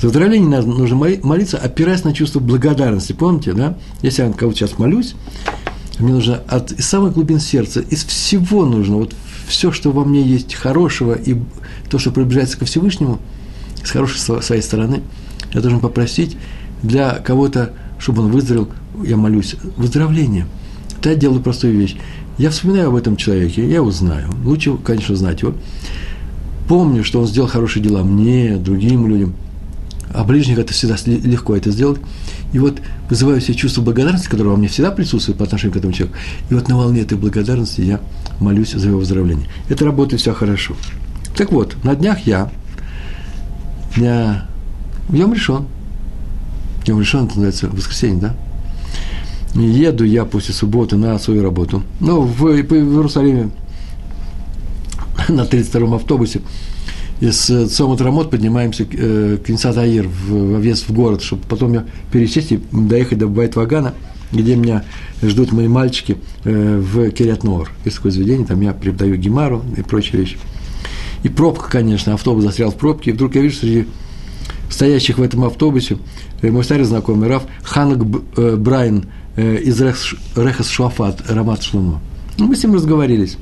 [0.00, 3.12] За выздоровление нужно молиться, опираясь на чувство благодарности.
[3.12, 3.78] Помните, да?
[4.02, 5.14] Если я кого-то сейчас молюсь,
[5.98, 9.14] мне нужно от из самых глубин сердца, из всего нужно, вот
[9.48, 11.36] все, что во мне есть хорошего, и
[11.88, 13.18] то, что приближается ко Всевышнему,
[13.82, 15.02] с хорошей своей стороны,
[15.54, 16.36] я должен попросить
[16.82, 18.68] для кого-то, чтобы он выздоровел,
[19.04, 20.46] я молюсь, выздоровление.
[21.00, 21.96] То я делаю простую вещь.
[22.38, 24.28] Я вспоминаю об этом человеке, я его знаю.
[24.44, 25.54] Лучше, конечно, знать его.
[26.68, 29.34] Помню, что он сделал хорошие дела мне, другим людям.
[30.12, 32.00] А ближних это всегда легко это сделать.
[32.52, 35.92] И вот вызываю себе чувство благодарности, которое во мне всегда присутствует по отношению к этому
[35.92, 36.18] человеку.
[36.50, 38.00] И вот на волне этой благодарности я
[38.40, 39.48] молюсь за его выздоровление.
[39.68, 40.74] Это работает все хорошо.
[41.36, 42.50] Так вот, на днях я,
[43.96, 44.46] дня,
[45.10, 45.66] Йом решен.
[46.86, 48.36] Йом решен, это называется воскресенье, да?
[49.56, 51.82] Еду я после субботы на свою работу.
[52.00, 53.50] Ну, в, в Иерусалиме
[55.28, 56.42] на 32-м автобусе
[57.20, 61.86] из Цомат Рамот поднимаемся к, э, Инсатаир, в, в въезд в город, чтобы потом я
[62.12, 63.94] пересесть и доехать до Байт-Вагана,
[64.32, 64.84] где меня
[65.22, 67.70] ждут мои мальчики э, в Кириат-Нор.
[67.86, 70.36] Есть такое заведение, там я преподаю гемару и прочие вещи.
[71.22, 73.86] И пробка, конечно, автобус застрял в пробке, и вдруг я вижу среди
[74.68, 75.96] стоящих в этом автобусе
[76.42, 77.98] э, мой старый знакомый Раф Ханак
[78.36, 82.00] э, Брайан из Рехас Шуафат, Рамат Шлумо.
[82.38, 83.36] Ну, мы с ним разговорились.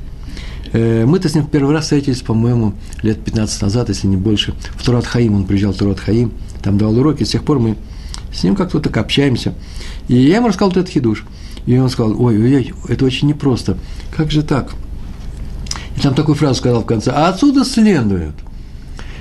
[0.72, 4.54] Мы-то с ним первый раз встретились, по-моему, лет 15 назад, если не больше.
[4.76, 7.76] В Турат Хаим, он приезжал в Турат Хаим, там давал уроки, с тех пор мы
[8.32, 9.54] с ним как-то так общаемся.
[10.08, 11.24] И я ему рассказал этот хидуш.
[11.66, 13.78] И он сказал, ой, ой, ой, это очень непросто.
[14.16, 14.72] Как же так?
[15.96, 17.12] И там такую фразу сказал в конце.
[17.12, 18.34] А отсюда следует,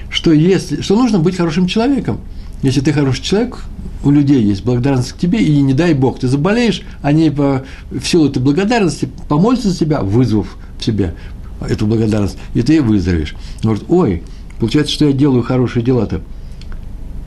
[0.09, 2.19] что, если, что нужно быть хорошим человеком.
[2.63, 3.59] Если ты хороший человек,
[4.03, 8.03] у людей есть благодарность к тебе, и не дай Бог, ты заболеешь, они по, в
[8.03, 11.13] силу этой благодарности помолятся за тебя, вызвав в себе
[11.61, 13.35] эту благодарность, и ты выздоровеешь.
[13.63, 14.23] Он говорит, ой,
[14.59, 16.21] получается, что я делаю хорошие дела-то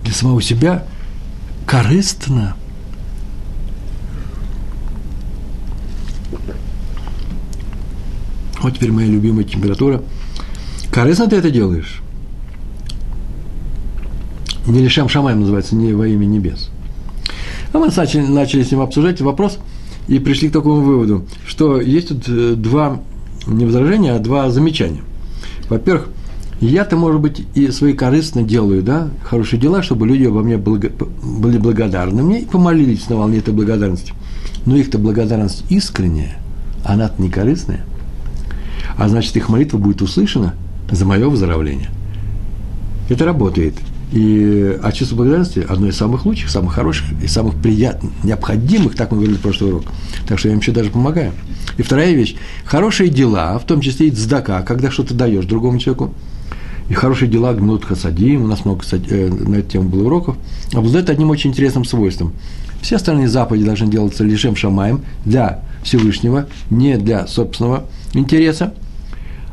[0.03, 0.85] для самого себя
[1.65, 2.57] корыстно–
[8.67, 10.03] Вот теперь моя любимая температура.
[10.91, 12.03] Корыстно ты это делаешь?
[14.67, 16.71] Не лишам шамаем называется, не во имя небес.
[17.73, 19.59] А мы начали, начали с ним обсуждать вопрос
[20.09, 23.01] и пришли к такому выводу, что есть тут э, два,
[23.47, 25.03] не возражения, а два замечания.
[25.69, 26.09] Во-первых,
[26.61, 30.91] я-то, может быть, и свои корыстно делаю, да, хорошие дела, чтобы люди обо мне благо,
[31.23, 34.15] были благодарны мне и помолились на волне этой благодарности.
[34.65, 36.39] Но их-то благодарность искренняя,
[36.85, 37.85] а она-то не корыстная–
[38.97, 40.55] а значит, их молитва будет услышана
[40.91, 41.91] за мое выздоровление.
[43.09, 43.75] Это работает.
[44.13, 49.11] И, а чувство благодарности– одно из самых лучших, самых хороших и самых приятных, необходимых, так
[49.11, 49.85] мы говорили в прошлый урок.
[50.29, 51.33] Так что я им еще даже помогаю.
[51.77, 56.15] И вторая вещь– хорошие дела, в том числе и цдака, когда что-то даешь другому человеку,
[56.89, 60.37] и хорошие дела гнут хасадим, у нас много кстати, э, на эту тему было уроков,
[60.73, 62.33] обладают одним очень интересным свойством.
[62.83, 68.73] Все остальные заповеди должны делаться лишем шамаем для Всевышнего, не для собственного интереса–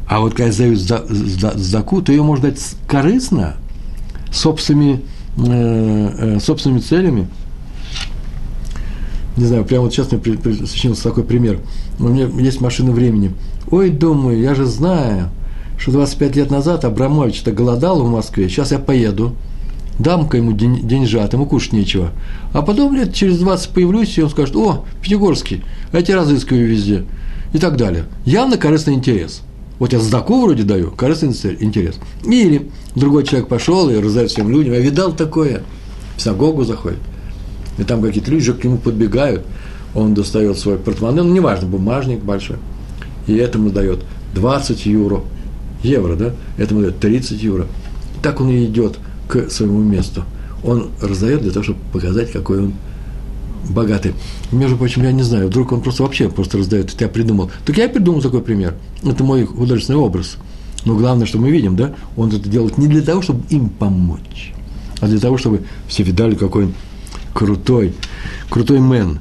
[0.07, 3.55] а вот когда сдают заку, то ее можно дать корыстно,
[4.33, 5.01] собственными,
[5.37, 7.27] э, э, собственными целями.
[9.37, 10.19] Не знаю, прямо вот сейчас мне
[10.65, 11.59] сочинился такой пример.
[11.99, 13.31] У меня есть машина времени.
[13.71, 15.29] Ой, думаю, я же знаю,
[15.77, 19.35] что 25 лет назад Абрамович-то голодал в Москве, сейчас я поеду,
[19.97, 22.11] дам-ка ему день, деньжат, ему кушать нечего.
[22.53, 27.05] А потом лет через 20 появлюсь, и он скажет, о, Пятигорский, я тебя разыскиваю везде.
[27.53, 28.05] И так далее.
[28.25, 29.41] Явно корыстный интерес–
[29.79, 31.95] вот я сдаку вроде даю, корыстный интерес.
[32.25, 34.73] Или другой человек пошел и раздает всем людям.
[34.73, 35.63] Я видал такое.
[36.15, 36.99] В синагогу заходит.
[37.77, 39.43] И там какие-то люди же к нему подбегают.
[39.95, 42.57] Он достает свой портмоне, ну, неважно, бумажник большой.
[43.27, 43.99] И этому дает
[44.35, 45.21] 20 евро.
[45.83, 46.33] Евро, да?
[46.57, 47.67] Этому дает 30 евро.
[48.21, 50.23] Так он и идет к своему месту.
[50.63, 52.73] Он раздает для того, чтобы показать, какой он
[53.69, 54.13] богатый.
[54.51, 57.51] Между прочим, я не знаю, вдруг он просто вообще просто раздает, это я придумал.
[57.65, 58.75] Так я придумал такой пример.
[59.03, 60.37] Это мой художественный образ.
[60.85, 64.53] Но главное, что мы видим, да, он это делает не для того, чтобы им помочь,
[64.99, 66.73] а для того, чтобы все видали, какой он
[67.33, 67.93] крутой,
[68.49, 69.19] крутой мэн.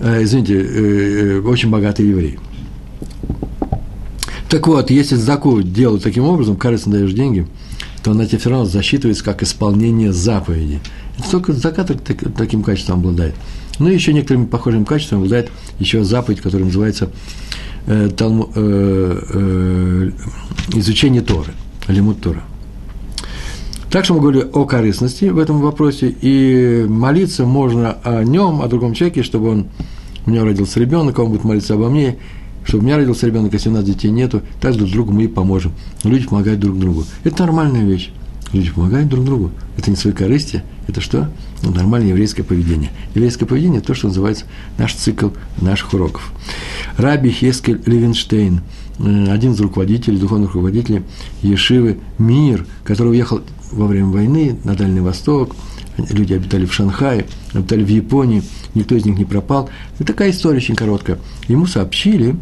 [0.00, 2.38] Э, извините, э, э, очень богатый еврей.
[4.48, 7.46] Так вот, если заку делают таким образом, кажется, даешь деньги,
[8.02, 10.80] то она тебе все равно засчитывается как исполнение заповеди.
[11.18, 11.90] Это только закат
[12.36, 13.34] таким качеством обладает.
[13.78, 17.10] Ну и еще некоторыми похожими качествами обладает еще заповедь, которая называется
[17.86, 20.10] э, талму, э, э,
[20.74, 21.52] изучение Торы,
[21.88, 22.42] лимут Тора.
[23.90, 28.66] Так что мы говорили о корыстности в этом вопросе, и молиться можно о нем, о
[28.66, 29.66] другом человеке, чтобы он,
[30.26, 32.18] у меня родился ребенок, он будет молиться обо мне,
[32.64, 35.28] чтобы у меня родился ребенок, если у нас детей нету, так друг другу мы и
[35.28, 35.72] поможем.
[36.02, 37.04] Люди помогают друг другу.
[37.22, 38.10] Это нормальная вещь.
[38.54, 39.50] Люди помогают друг другу.
[39.76, 41.28] Это не свои корысти, это что?
[41.62, 42.92] Ну, нормальное еврейское поведение.
[43.12, 44.44] Еврейское поведение– то, что называется
[44.78, 46.32] наш цикл наших уроков.
[46.96, 48.60] Раби Хескель Левинштейн,
[49.00, 51.02] э, один из руководителей, духовных руководителей
[51.42, 53.40] Ешивы Мир, который уехал
[53.72, 55.56] во время войны на Дальний Восток,
[55.98, 58.44] люди обитали в Шанхае, обитали в Японии,
[58.76, 59.68] никто из них не пропал.
[59.98, 61.18] И такая история очень короткая.
[61.48, 62.36] Ему сообщили,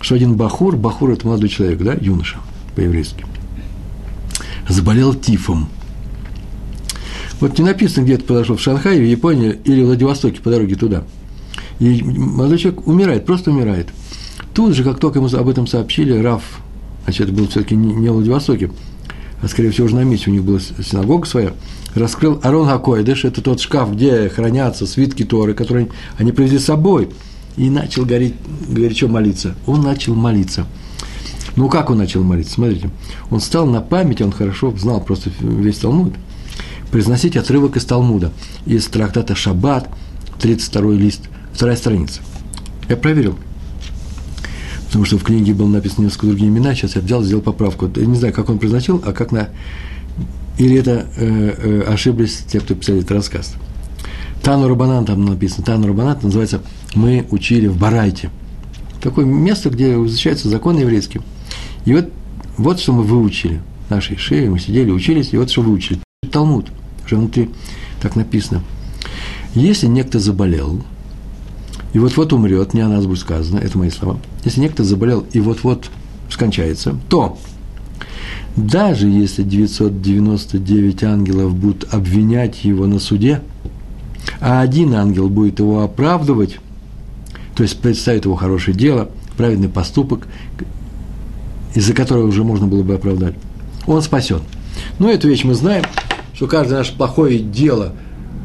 [0.00, 2.36] что один бахур, бахур– это молодой человек, да, юноша
[2.76, 3.26] по-еврейски–
[4.68, 5.68] заболел тифом.
[7.40, 10.74] Вот не написано, где это произошло, в Шанхае, в Японии или в Владивостоке по дороге
[10.74, 11.04] туда.
[11.78, 13.88] И молодой человек умирает, просто умирает.
[14.54, 16.42] Тут же, как только ему об этом сообщили, Раф,
[17.04, 18.70] значит, это был все-таки не в Владивостоке,
[19.42, 21.52] а скорее всего уже на месте, у них была синагога своя,
[21.94, 27.10] раскрыл Арон Хакойдыш, это тот шкаф, где хранятся свитки Торы, которые они привезли с собой,
[27.58, 28.34] и начал гореть,
[28.68, 29.54] горячо молиться.
[29.66, 30.66] Он начал молиться–
[31.56, 32.54] ну, как он начал молиться?
[32.54, 32.90] Смотрите,
[33.30, 36.12] он стал на память, он хорошо знал просто весь Талмуд,
[36.90, 38.30] произносить отрывок из Талмуда,
[38.66, 39.88] из трактата «Шаббат»,
[40.38, 42.20] 32 лист, вторая страница.
[42.88, 43.36] Я проверил.
[44.86, 47.90] Потому что в книге было написано несколько другие имена, сейчас я взял, сделал поправку.
[47.96, 49.48] Я не знаю, как он произносил, а как на...
[50.58, 53.54] Или это э, э, ошиблись те, кто писали этот рассказ.
[54.42, 55.64] Тану Рабанан там написано.
[55.64, 56.60] Тану Рабанан называется
[56.94, 58.30] «Мы учили в Барайте».
[59.02, 61.22] Такое место, где изучаются законы еврейские.
[61.86, 62.12] И вот,
[62.58, 63.62] вот что мы выучили.
[63.88, 66.00] Нашей шеи мы сидели, учились, и вот что выучили.
[66.30, 66.66] Талмуд,
[67.06, 67.50] уже внутри
[68.02, 68.62] так написано.
[69.54, 70.82] Если некто заболел,
[71.94, 74.18] и вот-вот умрет, не о нас будет сказано, это мои слова.
[74.44, 75.88] Если некто заболел и вот-вот
[76.28, 77.38] скончается, то
[78.56, 83.40] даже если 999 ангелов будут обвинять его на суде,
[84.40, 86.58] а один ангел будет его оправдывать,
[87.54, 90.26] то есть представит его хорошее дело, праведный поступок,
[91.76, 93.34] из-за которого уже можно было бы оправдать,
[93.86, 94.40] он спасен.
[94.98, 95.84] Ну, эту вещь мы знаем,
[96.34, 97.92] что каждое наше плохое дело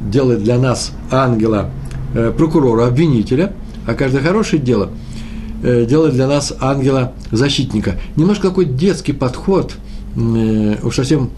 [0.09, 1.71] делает для нас ангела,
[2.13, 3.53] э, прокурора, обвинителя,
[3.87, 4.89] а каждое хорошее дело
[5.63, 7.95] э, делает для нас ангела-защитника.
[8.17, 9.75] Немножко такой детский подход,
[10.15, 11.31] э, уж совсем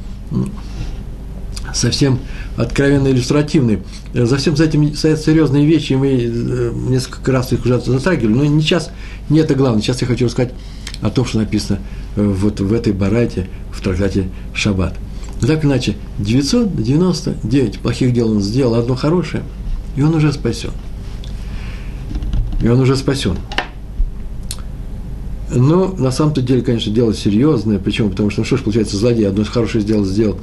[1.73, 2.19] совсем
[2.58, 3.79] откровенно иллюстративный.
[4.13, 8.34] За всем за этим стоят серьезные вещи, и мы э, несколько раз их уже затрагивали,
[8.34, 8.91] но не сейчас,
[9.29, 9.82] не это главное.
[9.82, 10.53] Сейчас я хочу рассказать
[11.01, 11.79] о том, что написано
[12.15, 14.95] э, вот в этой барате, в трактате «Шаббат».
[15.41, 19.43] Но так или иначе, 999 плохих дел он сделал, одно хорошее,
[19.95, 20.71] и он уже спасен.
[22.62, 23.38] И он уже спасен.
[25.53, 27.77] Но на самом-то деле, конечно, дело серьезное.
[27.77, 28.10] Почему?
[28.10, 30.39] Потому что, ну что ж, получается, злодей одно хорошее сделал, сделал,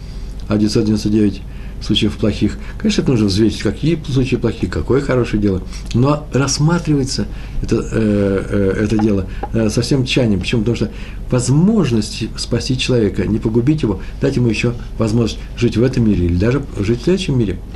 [0.48, 1.42] а 999
[1.80, 2.58] случаев плохих.
[2.78, 5.62] Конечно, это нужно взвесить, какие случаи плохие, какое хорошее дело.
[5.94, 7.26] Но рассматривается
[7.62, 10.40] это, э, э, это дело э, со тщанием.
[10.40, 10.62] Почему?
[10.62, 10.90] Потому что
[11.30, 16.36] возможность спасти человека, не погубить его, дать ему еще возможность жить в этом мире или
[16.36, 17.58] даже жить в следующем мире–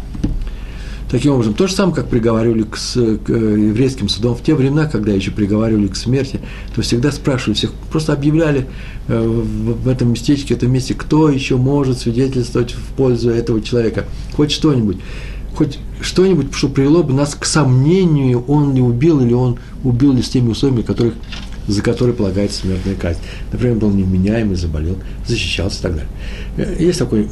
[1.15, 4.87] Таким образом, то же самое, как приговаривали к, к э, еврейским судам в те времена,
[4.87, 6.41] когда еще приговаривали к смерти,
[6.75, 8.67] то всегда спрашивали всех, просто объявляли
[9.07, 14.07] э, в, этом местечке, в этом месте, кто еще может свидетельствовать в пользу этого человека,
[14.33, 14.97] хоть что-нибудь,
[15.55, 20.21] хоть что-нибудь, что привело бы нас к сомнению, он ли убил или он убил ли
[20.21, 21.15] с теми условиями, которых,
[21.69, 23.21] за которые полагается смертная казнь.
[23.53, 24.97] Например, был невменяемый, заболел,
[25.29, 26.11] защищался и так далее.
[26.57, 27.29] Э, есть такое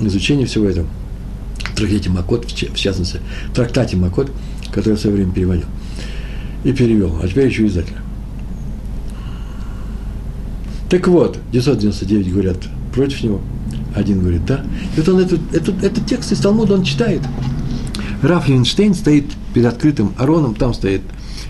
[0.00, 0.88] изучение всего этого–
[1.76, 4.30] трактате Макот, в частности, в трактате Макот,
[4.72, 5.66] который я в свое время переводил.
[6.64, 7.94] И перевел, а теперь еще издатель.
[10.90, 12.56] Так вот, 999 говорят
[12.94, 13.40] против него,
[13.94, 14.64] один говорит да.
[14.96, 17.22] И вот он этот, этот, этот текст из Талмуда он читает.
[18.22, 21.02] Раф Линштейн стоит перед открытым Ароном, там стоит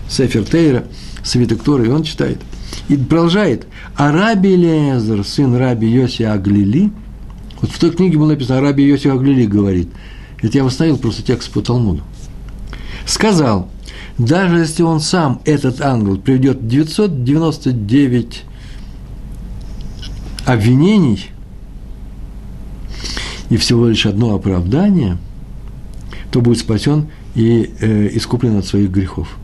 [0.09, 0.83] Сефер Тейра,
[1.23, 2.39] свиток Торы, и он читает.
[2.89, 3.67] И продолжает.
[3.95, 6.91] А Раби Лезер, сын Раби Йоси Аглили,
[7.61, 9.89] вот в той книге было написано, Раби Йоси Аглили говорит–
[10.41, 12.03] это я восстановил просто текст по Талмуду.
[13.05, 13.69] Сказал,
[14.17, 18.43] даже если он сам, этот ангел, приведет 999
[20.45, 21.27] обвинений
[23.49, 25.17] и всего лишь одно оправдание,
[26.31, 29.37] то будет спасен и э, искуплен от своих грехов.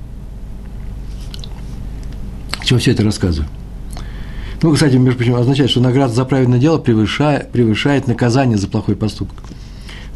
[2.64, 3.50] Чего все это рассказываю?
[4.62, 8.96] Ну, кстати, между прочим, означает, что награда за праведное дело превышает, превышает наказание за плохой
[8.96, 9.36] поступок.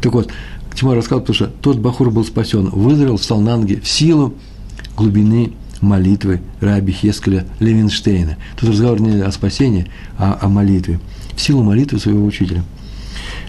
[0.00, 0.30] Так вот,
[0.78, 1.22] Почему я рассказал?
[1.22, 4.34] Потому что тот Бахур был спасен, выздоровел, встал на ноги в силу
[4.96, 8.36] глубины молитвы Раби Хескеля Левинштейна.
[8.56, 9.88] Тут разговор не о спасении,
[10.18, 11.00] а о молитве.
[11.34, 12.62] В силу молитвы своего учителя.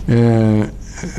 [0.08, 0.70] Э,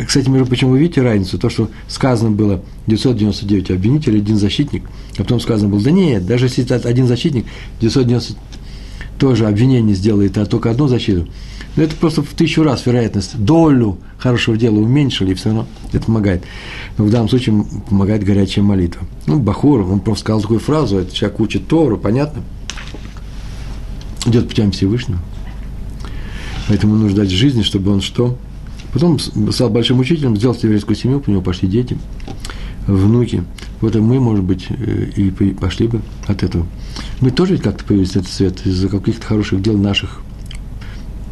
[0.04, 1.38] кстати, между прочим, вы видите разницу?
[1.38, 4.82] То, что сказано было 999 обвинителей, один защитник,
[5.16, 7.46] а потом сказано было, да нет, даже если один защитник,
[7.80, 8.34] 990
[9.20, 11.28] тоже обвинение сделает, а только одну защиту–
[11.76, 13.38] но это просто в тысячу раз вероятность.
[13.38, 16.42] Долю хорошего дела уменьшили, и все равно это помогает.
[16.98, 19.06] Но в данном случае помогает горячая молитва.
[19.26, 22.42] Ну, Бахур, он просто сказал такую фразу, это человек учит Тору, понятно?
[24.26, 25.20] Идет путем Всевышнего.
[26.68, 28.36] Поэтому нужно дать жизни, чтобы он что?
[28.92, 31.96] Потом стал большим учителем, сделал еврейскую семью, у него пошли дети,
[32.90, 33.44] внуки.
[33.80, 36.66] Вот мы, может быть, э, и пошли бы от этого.
[37.20, 40.20] Мы тоже как-то появились этот свет из-за каких-то хороших дел наших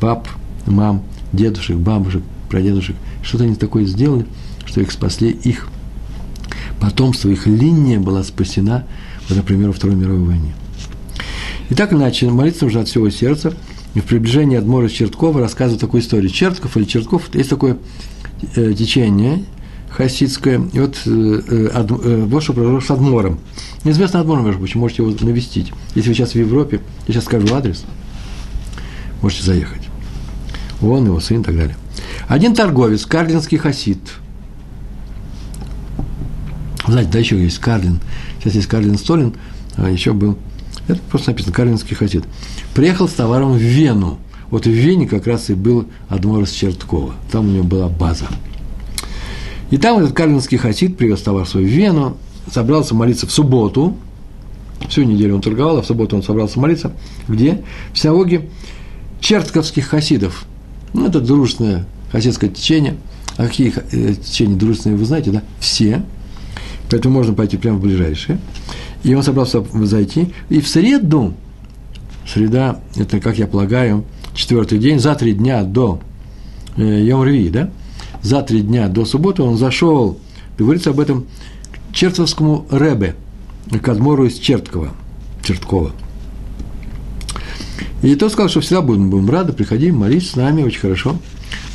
[0.00, 0.28] пап,
[0.66, 4.26] мам, дедушек, бабушек, прадедушек, что-то они такое сделали,
[4.64, 5.68] что их спасли, их
[6.80, 8.84] потомство, их линия была спасена,
[9.28, 10.54] вот, например, во Второй мировой войне.
[11.68, 13.52] И так иначе, молиться нужно от всего сердца.
[13.94, 16.30] И в приближении Адмора Черткова рассказывают такую историю.
[16.30, 17.78] Чертков или Чертков– есть такое
[18.54, 19.44] э, течение
[19.90, 20.60] хасидское.
[20.72, 23.40] И вот, э, э, ад, э, вот что произошло с Адмором.
[23.84, 25.72] Неизвестно Адмором, между прочим, можете его навестить.
[25.94, 27.84] Если вы сейчас в Европе, я сейчас скажу адрес,
[29.22, 29.88] можете заехать
[30.80, 31.76] он, его сын и так далее.
[32.28, 33.98] Один торговец, карлинский хасид.
[36.86, 38.00] Знаете, да, еще есть Карлин.
[38.38, 39.34] Сейчас есть Карлин Столин,
[39.76, 40.38] а еще был
[40.86, 42.24] Это просто написано, Карлинский хасид.
[42.74, 44.18] Приехал с товаром в Вену.
[44.50, 47.14] Вот в Вене как раз и был Адмор из Черткова.
[47.30, 48.26] Там у него была база.
[49.70, 52.16] И там этот карлинский хасид привез товар свой в Вену,
[52.50, 53.96] собрался молиться в субботу.
[54.88, 56.92] Всю неделю он торговал, а в субботу он собрался молиться.
[57.26, 57.62] Где?
[57.92, 58.48] В синагоге
[59.20, 60.46] чертковских хасидов.
[60.94, 62.96] Ну, это дружественное хасидское течение.
[63.36, 65.42] А какие э, течения дружественные, вы знаете, да?
[65.60, 66.02] Все.
[66.90, 68.38] Поэтому можно пойти прямо в ближайшее.
[69.04, 70.32] И он собрался зайти.
[70.48, 71.34] И в среду,
[72.26, 74.04] среда, это, как я полагаю,
[74.34, 76.00] четвертый день, за три дня до
[76.76, 77.70] э, Йом-Рви, да?
[78.22, 80.18] За три дня до субботы он зашел,
[80.58, 81.26] говорится об этом,
[81.90, 83.14] к чертовскому Ребе,
[83.70, 84.90] к Адмору из Черткова,
[85.42, 85.92] Черткова.
[88.02, 91.16] И тот сказал, что всегда будем, будем рады, приходи, молись с нами, очень хорошо.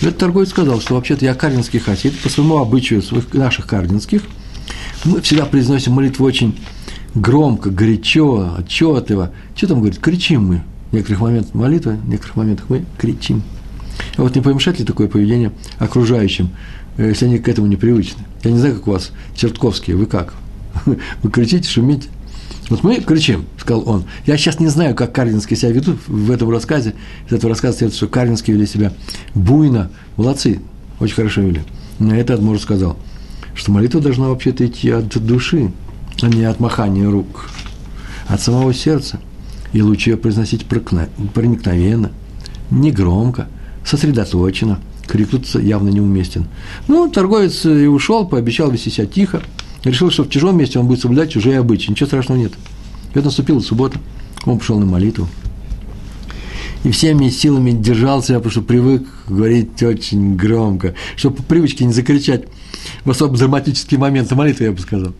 [0.01, 4.21] И этот торговец сказал, что вообще-то я кардинский хасид, по своему обычаю своих, наших кардинских,
[5.05, 6.57] мы всегда произносим молитву очень
[7.13, 9.31] громко, горячо, отчетливо.
[9.55, 9.99] Что там говорит?
[9.99, 10.63] Кричим мы.
[10.91, 13.43] В некоторых моментах молитвы, в некоторых моментах мы кричим.
[14.17, 16.49] А вот не помешает ли такое поведение окружающим,
[16.97, 18.23] э, если они к этому не привычны?
[18.43, 20.33] Я не знаю, как у вас, чертковские, вы как?
[20.85, 22.09] Вы кричите, шумите?
[22.69, 24.05] Вот мы кричим, сказал он.
[24.25, 26.95] Я сейчас не знаю, как Карлинские себя ведут в этом рассказе.
[27.27, 28.93] Из этого рассказа следует, что Карлинские вели себя
[29.35, 29.91] буйно.
[30.17, 30.59] Молодцы,
[30.99, 31.61] очень хорошо вели.
[31.99, 32.97] На это Адмур сказал,
[33.53, 35.71] что молитва должна вообще-то идти от души,
[36.21, 37.49] а не от махания рук,
[38.27, 39.19] от самого сердца.
[39.73, 42.11] И лучше ее произносить проникновенно,
[42.71, 43.47] негромко,
[43.85, 44.79] сосредоточенно.
[45.07, 46.45] Крикнуться явно неуместен.
[46.87, 49.41] Ну, торговец и ушел, пообещал вести себя тихо.
[49.83, 51.91] Решил, что в чужом месте он будет соблюдать чужие обычаи.
[51.91, 52.53] Ничего страшного нет.
[53.13, 53.99] И вот наступила суббота.
[54.45, 55.27] Он пошел на молитву.
[56.83, 62.45] И всеми силами держался, потому что привык говорить очень громко, чтобы по привычке не закричать
[63.05, 65.13] в особо драматические моменты молитвы, я бы сказал.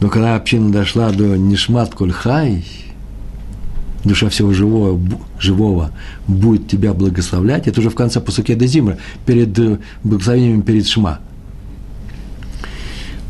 [0.00, 2.64] Но когда община дошла до Нишмат Кульхай,
[4.04, 5.00] душа всего живого,
[5.38, 5.92] живого
[6.26, 11.20] будет тебя благословлять, это уже в конце Пасуке Дезимра, перед э, благословением перед Шма.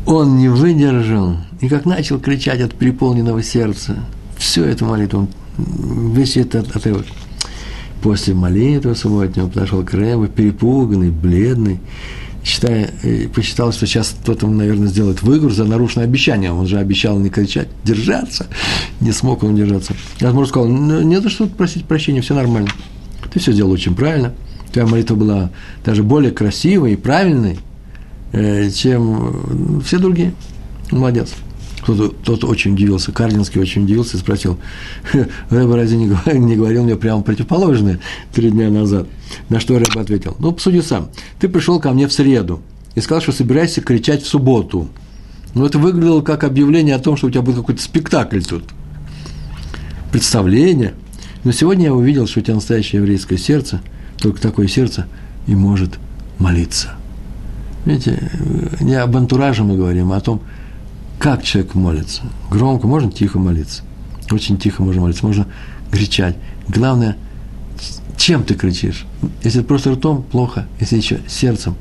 [0.05, 4.03] Он не выдержал и как начал кричать от переполненного сердца.
[4.37, 7.05] Все это молитва, весь этот отрывок.
[8.01, 11.79] После молитвы субботнего подошел к Рэбу, перепуганный, бледный,
[12.43, 12.91] считая,
[13.33, 16.51] посчитал, что сейчас кто-то, наверное, сделает выгруз за нарушенное обещание.
[16.51, 18.47] Он же обещал не кричать, держаться.
[18.99, 19.93] Не смог он держаться.
[20.19, 22.69] Я ему сказал, ну, не за что просить прощения, все нормально.
[23.31, 24.33] Ты все сделал очень правильно.
[24.71, 25.49] Твоя молитва была
[25.85, 27.59] даже более красивой и правильной,
[28.31, 30.33] э, чем все другие.
[30.91, 31.33] Молодец.
[31.83, 34.57] Кто-то, кто-то очень удивился, Карлинский очень удивился и спросил,
[35.49, 36.05] Рэба разве не,
[36.39, 37.99] не говорил мне прямо противоположное
[38.33, 39.07] три дня назад?
[39.49, 41.09] На что Рэба ответил, ну, посуди сам,
[41.39, 42.61] ты пришел ко мне в среду
[42.95, 44.87] и сказал, что собираешься кричать в субботу.
[45.55, 48.63] Ну, это выглядело как объявление о том, что у тебя будет какой-то спектакль тут.
[50.11, 50.93] Представление.
[51.43, 53.81] Но сегодня я увидел, что у тебя настоящее еврейское сердце,
[54.19, 55.07] только такое сердце
[55.47, 55.99] и может
[56.39, 56.93] молиться.
[57.83, 58.31] Видите,
[58.79, 60.41] не об антураже мы говорим, а о том,
[61.23, 62.21] как человек молится?
[62.51, 63.83] Громко, можно тихо молиться.
[64.29, 65.47] Очень тихо можно молиться, можно
[65.89, 66.35] кричать.
[66.67, 67.15] Главное,
[68.17, 69.05] чем ты кричишь?
[69.41, 70.67] Если просто ртом, плохо.
[70.81, 71.75] Если еще сердцем.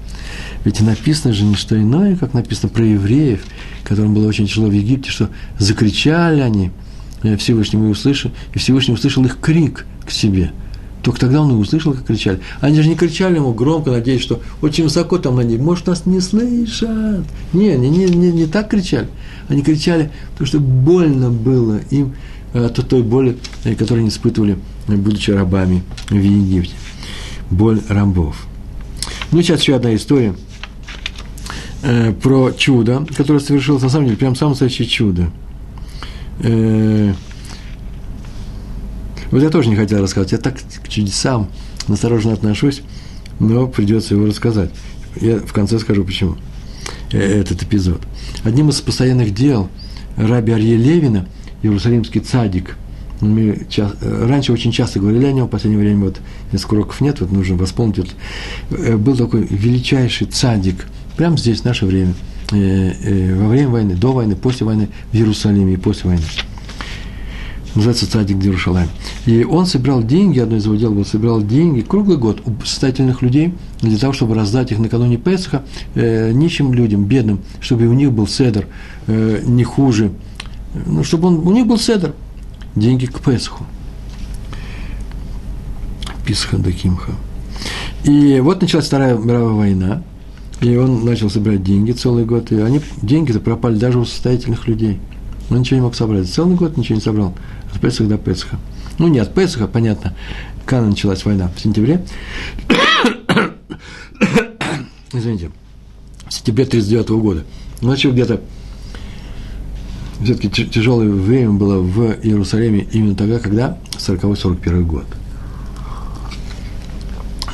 [0.64, 3.44] Ведь написано же не что иное, как написано про евреев,
[3.82, 5.28] которым было очень тяжело в Египте, что
[5.58, 6.70] закричали они,
[7.36, 10.52] Всевышнему и услышал, и Всевышний услышал их крик к себе–
[11.02, 12.40] только тогда он и услышал, как кричали.
[12.60, 16.06] Они же не кричали ему громко, надеясь, что очень высоко там на небе, может, нас
[16.06, 17.24] не слышат.
[17.52, 19.08] Не, не, не, не, не так кричали.
[19.48, 22.14] Они кричали, потому что больно было им
[22.54, 26.74] от той боли, э, которую они испытывали, э, будучи рабами в Египте.
[27.50, 28.46] Боль рабов.
[29.32, 30.34] Ну, сейчас еще одна история
[31.82, 35.30] э, про чудо, которое совершилось, на самом деле, прям самое настоящее чудо.
[36.40, 37.14] Э,
[39.32, 40.32] вот я тоже не хотел рассказывать.
[40.32, 41.48] Я так к чудесам
[41.88, 42.82] настороженно отношусь,
[43.40, 44.70] но придется его рассказать.
[45.20, 46.36] Я в конце скажу, почему
[47.12, 48.00] э, этот эпизод.
[48.44, 49.68] Одним из постоянных дел
[50.16, 51.26] раби Арье Левина,
[51.62, 52.76] иерусалимский цадик,
[53.20, 56.20] мы часто, э, раньше очень часто говорили о нем, в последнее время вот
[56.52, 57.98] несколько уроков нет, вот нужно восполнить.
[57.98, 58.14] Вот,
[58.70, 62.14] э, был такой величайший цадик, прямо здесь, в наше время,
[62.50, 66.24] во время войны, до войны, после войны, в Иерусалиме и после войны
[67.74, 68.88] называется «Цадик Дерушалайм».
[69.26, 73.22] И он собирал деньги, одно из его дел было, собирал деньги круглый год у состоятельных
[73.22, 75.64] людей для того, чтобы раздать их накануне Песха
[75.94, 78.66] э, нищим людям, бедным, чтобы у них был седр
[79.06, 80.12] э, не хуже,
[80.86, 82.14] ну, чтобы он, у них был седр,
[82.76, 83.64] деньги к Песху.
[86.26, 87.12] Писха Дакимха.
[88.04, 90.02] И вот началась Вторая мировая война,
[90.60, 95.00] и он начал собирать деньги целый год, и они, деньги-то пропали даже у состоятельных людей–
[95.52, 96.28] Он ничего не мог собрать.
[96.28, 97.34] Целый год ничего не собрал.
[97.72, 98.58] От Песаха до Песаха.
[98.98, 100.14] Ну, не от Песаха, понятно.
[100.66, 101.50] Когда началась война?
[101.56, 102.04] В сентябре.
[105.12, 105.50] Извините.
[106.28, 107.44] В сентябре 1939 года.
[107.80, 108.40] Значит, где-то
[110.22, 115.04] все-таки тяжелое время было в Иерусалиме именно тогда, когда 40-41 год.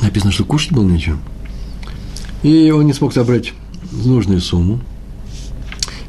[0.01, 1.17] Написано, что кушать было нечего.
[2.43, 3.53] И он не смог собрать
[3.91, 4.79] нужную сумму.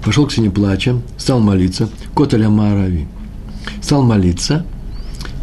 [0.04, 1.88] Пошел к сыне плача, стал молиться.
[2.14, 3.08] Котеля Марави.
[3.82, 4.64] Стал молиться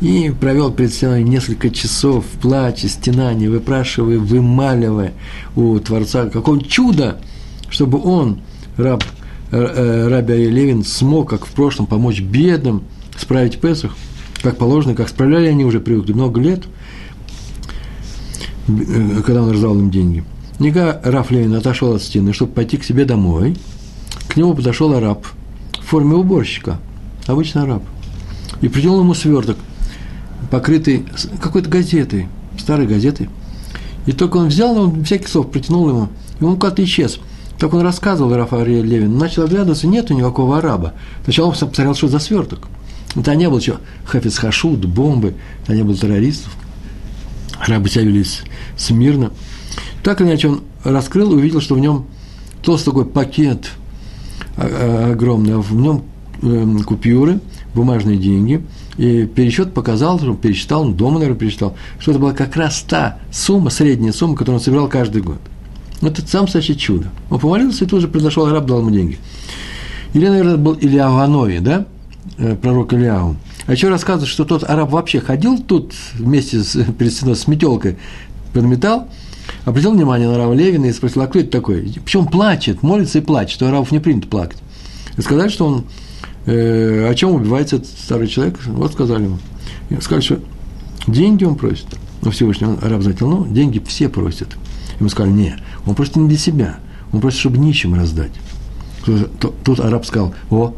[0.01, 5.13] и провел перед стеной несколько часов в плаче, стенании, выпрашивая, вымаливая
[5.55, 7.19] у Творца какое чудо,
[7.69, 8.39] чтобы он,
[8.77, 9.03] раб,
[9.51, 12.83] э, э, Раби Левин, смог, как в прошлом, помочь бедным
[13.17, 13.95] справить Песах,
[14.43, 16.63] как положено, как справляли они уже привыкли много лет,
[18.67, 20.23] э, когда он раздал им деньги–
[20.59, 23.55] Ника Раф Левин отошел от стены, чтобы пойти к себе домой.
[24.27, 25.27] К нему подошел араб
[25.79, 26.79] в форме уборщика,
[27.27, 27.83] обычный араб,
[28.61, 29.57] и протянул ему сверток,
[30.49, 31.05] покрытый
[31.41, 32.27] какой-то газетой,
[32.57, 33.29] старой газетой.
[34.05, 37.19] И только он взял, он всякий слов протянул ему, и он куда-то исчез.
[37.59, 40.93] Так он рассказывал, Раф Ариэль Левин, начал оглядываться, нету никакого араба.
[41.23, 42.67] Сначала он посмотрел, что за сверток.
[43.15, 45.33] Это не было что, хафиз хашуд, бомбы,
[45.63, 46.55] это не было террористов.
[47.59, 48.23] Арабы себя вели
[48.77, 49.31] смирно.
[50.03, 52.05] Так иначе, он раскрыл и увидел, что в нем
[52.61, 53.71] толстый такой пакет
[54.55, 56.03] а, а, огромный, а в нем
[56.43, 57.39] эм, купюры,
[57.73, 58.63] бумажные деньги,
[58.97, 63.19] и пересчет показал, он пересчитал, он дома, наверное, пересчитал, что это была как раз та
[63.31, 65.39] сумма, средняя сумма, которую он собирал каждый год.
[66.01, 67.07] Это сам настоящее чудо.
[67.29, 69.17] Он помолился, и тут же произошел араб, дал ему деньги.
[70.13, 71.09] Или, наверное, был Илья
[71.61, 71.85] да,
[72.37, 73.35] э, пророк Ильяу.
[73.65, 77.97] А еще рассказывают, что тот араб вообще ходил тут вместе с, перед стеной с метелкой,
[78.53, 79.09] подметал,
[79.65, 81.93] обратил внимание на Рава Левина и спросил, а кто это такой?
[82.03, 84.57] Причем плачет, молится и плачет, что Равов не принято плакать.
[85.17, 85.85] И сказали, что он,
[86.47, 88.59] э, о чем убивается этот старый человек?
[88.65, 89.37] Вот сказали ему.
[90.01, 90.39] Сказали, что
[91.05, 91.87] деньги он просит.
[92.21, 94.49] Ну, Всевышний, он, раб заметил, ну, деньги все просят.
[94.99, 96.79] Ему сказали, не, он просит не для себя,
[97.11, 98.31] он просит, чтобы нищим раздать.
[99.63, 100.73] Тут, араб сказал, о,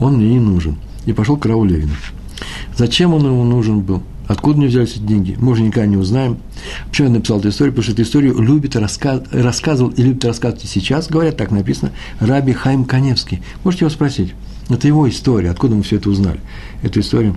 [0.00, 0.76] он мне не нужен.
[1.06, 1.92] И пошел к Раву Левину.
[2.76, 4.02] Зачем он ему нужен был?
[4.26, 5.36] Откуда мне взялись эти деньги?
[5.40, 6.38] Мы уже никогда не узнаем.
[6.88, 7.72] Почему я написал эту историю?
[7.72, 12.52] Потому что эту историю любит рассказ, рассказывал и любит рассказывать сейчас, говорят, так написано, Раби
[12.52, 13.42] Хайм Каневский.
[13.64, 14.34] Можете его спросить.
[14.68, 15.50] Это его история.
[15.50, 16.40] Откуда мы все это узнали?
[16.82, 17.36] Эту историю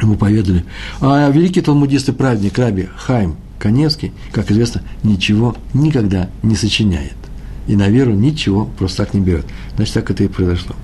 [0.00, 0.64] ему поведали.
[1.00, 7.16] А великий талмудист и праведник Раби Хайм Каневский, как известно, ничего никогда не сочиняет.
[7.66, 9.46] И на веру ничего просто так не берет.
[9.76, 10.74] Значит, так это и произошло.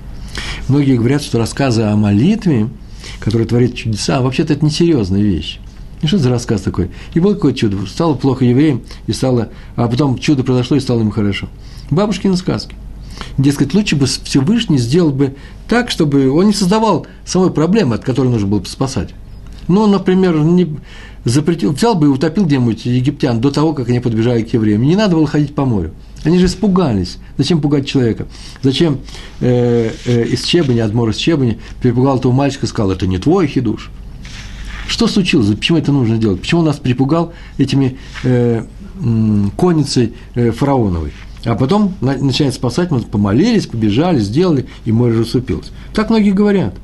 [0.67, 2.69] Многие говорят, что рассказы о молитве–
[3.19, 5.59] который творит чудеса, вообще-то это несерьезная вещь.
[6.01, 6.91] И что за рассказ такой?
[7.13, 7.77] И было какое-то чудо.
[7.87, 11.47] Стало плохо евреям, и стало, а потом чудо произошло, и стало им хорошо.
[11.89, 12.75] Бабушкины сказки.
[13.37, 15.35] Дескать, лучше бы Всевышний сделал бы
[15.67, 19.09] так, чтобы он не создавал самой проблемы, от которой нужно было бы спасать.
[19.67, 20.77] Ну, например, не
[21.25, 24.81] запретил, взял бы и утопил где-нибудь египтян до того, как они подбежали к евреям.
[24.83, 25.91] Не надо было ходить по морю.
[26.23, 27.17] Они же испугались.
[27.37, 28.27] Зачем пугать человека?
[28.61, 28.99] Зачем
[29.39, 33.47] э, э, из Чебани, Адмор из Чебани, перепугал этого мальчика и сказал, это не твой
[33.47, 33.91] хидуш.
[34.87, 35.53] Что случилось?
[35.55, 36.41] Почему это нужно делать?
[36.41, 38.63] Почему нас припугал этими э,
[39.57, 41.11] конницей э, фараоновой?
[41.47, 45.71] А потом начинает спасать, мы помолились, побежали, сделали, и море расступилось.
[45.93, 46.75] Так многие говорят.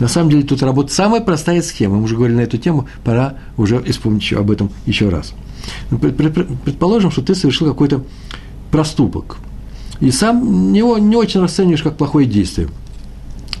[0.00, 1.96] На самом деле тут работает самая простая схема.
[1.96, 5.32] Мы уже говорили на эту тему, пора уже вспомнить об этом еще раз.
[5.90, 8.04] Ну, предположим, что ты совершил какой-то
[8.72, 9.38] проступок,
[10.00, 12.68] и сам его не очень расцениваешь как плохое действие.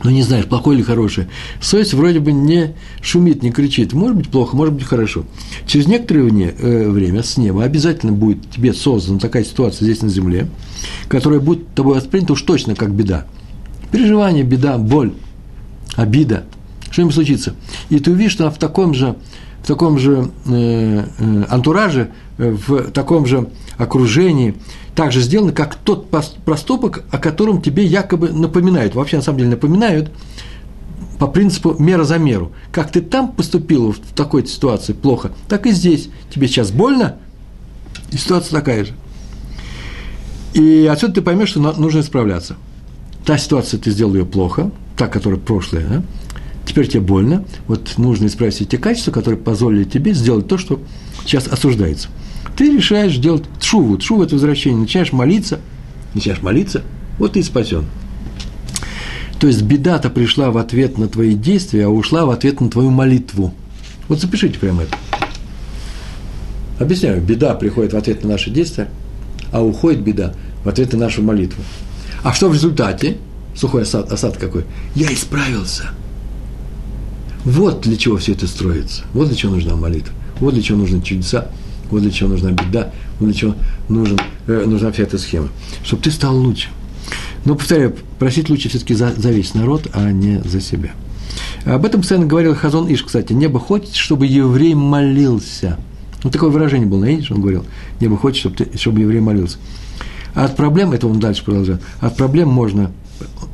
[0.04, 1.28] Ну, не знаешь, плохое или хорошее.
[1.60, 3.92] Совесть вроде бы не шумит, не кричит.
[3.92, 5.24] Может быть плохо, может быть хорошо.
[5.66, 10.48] Через некоторое э, время с неба обязательно будет тебе создана такая ситуация здесь на земле,
[11.08, 13.26] которая будет тобой воспринята уж точно как беда.
[13.90, 15.14] Переживание, беда, боль,
[15.96, 16.44] обида,
[16.90, 17.54] что-нибудь случится.
[17.90, 19.16] И ты увидишь, что в таком же
[19.68, 24.54] таком же э, э, антураже, э, в таком же окружении,
[24.94, 28.94] так же сделаны, как тот проступок, о котором тебе якобы напоминают.
[28.94, 30.10] Вообще, на самом деле, напоминают
[31.18, 32.52] по принципу мера за меру.
[32.72, 36.08] Как ты там поступил в такой ситуации плохо, так и здесь.
[36.34, 37.16] Тебе сейчас больно,
[38.10, 38.92] и ситуация такая же.
[40.54, 42.56] И отсюда ты поймешь, что нужно исправляться.
[43.26, 46.02] Та ситуация, ты сделал ее плохо, та, которая прошлая, да?
[46.68, 50.80] Теперь тебе больно, вот нужно исправить эти качества, которые позволили тебе сделать то, что
[51.24, 52.08] сейчас осуждается.
[52.56, 55.60] Ты решаешь делать тшуву, тшуву– это возвращение, начинаешь молиться,
[56.14, 56.82] начинаешь молиться,
[57.18, 57.86] вот ты и спасен.
[59.40, 62.90] То есть беда-то пришла в ответ на твои действия, а ушла в ответ на твою
[62.90, 63.54] молитву.
[64.08, 64.96] Вот запишите прямо это.
[66.78, 68.88] Объясняю, беда приходит в ответ на наши действия,
[69.52, 71.62] а уходит беда в ответ на нашу молитву.
[72.22, 73.16] А что в результате?
[73.54, 74.64] сухой осад, осад какой.
[74.94, 75.90] Я исправился.
[77.44, 79.04] Вот для чего все это строится.
[79.12, 80.12] Вот для чего нужна молитва.
[80.40, 81.48] Вот для чего нужны чудеса.
[81.90, 82.92] Вот для чего нужна беда.
[83.18, 83.54] Вот для чего
[83.88, 85.48] нужен, э, нужна вся эта схема.
[85.84, 86.68] Чтобы ты стал лучше.
[87.44, 90.90] Но, повторяю, просить лучше все-таки за, за весь народ, а не за себя.
[91.64, 93.32] Об этом постоянно говорил Хазон Иш, кстати.
[93.32, 95.78] Небо хочет, чтобы еврей молился.
[96.24, 97.64] Ну, такое выражение было на идиш, он говорил.
[98.00, 99.58] Небо хочет, чтобы, ты, чтобы еврей молился.
[100.34, 102.92] А от проблем, это он дальше продолжает, от проблем можно,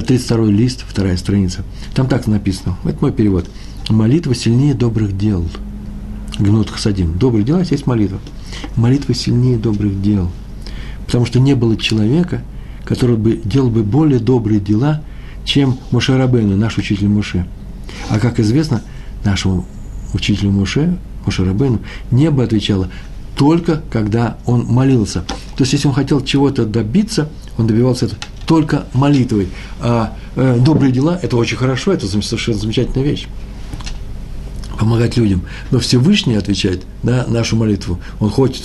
[0.01, 1.65] 32 э, лист, вторая страница.
[1.95, 3.49] Там так написано, это мой перевод.
[3.89, 5.47] Молитва сильнее добрых дел.
[6.39, 7.19] Гнут Хасадим.
[7.19, 8.19] Добрые дела есть молитва.
[8.77, 10.31] Молитва сильнее добрых дел.
[11.07, 12.43] Потому что не было человека,
[12.85, 15.03] который бы делал бы более добрые дела,
[15.45, 17.47] чем Мушарабену, наш учитель Муше.
[18.09, 18.83] А как известно,
[19.25, 19.67] нашему
[20.15, 21.81] учителю Муше, Мушарабену,
[22.11, 22.89] небо отвечало
[23.37, 25.23] только когда он молился.
[25.57, 27.29] То есть, если он хотел чего-то добиться,
[27.59, 28.21] он добивался этого
[28.53, 29.49] только молитвой.
[29.81, 33.27] А э, добрые дела– это очень хорошо, это совершенно замечательная вещь.
[34.79, 35.45] Помогать людям.
[35.71, 37.99] Но Всевышний отвечает на нашу молитву.
[38.21, 38.63] Он хочет,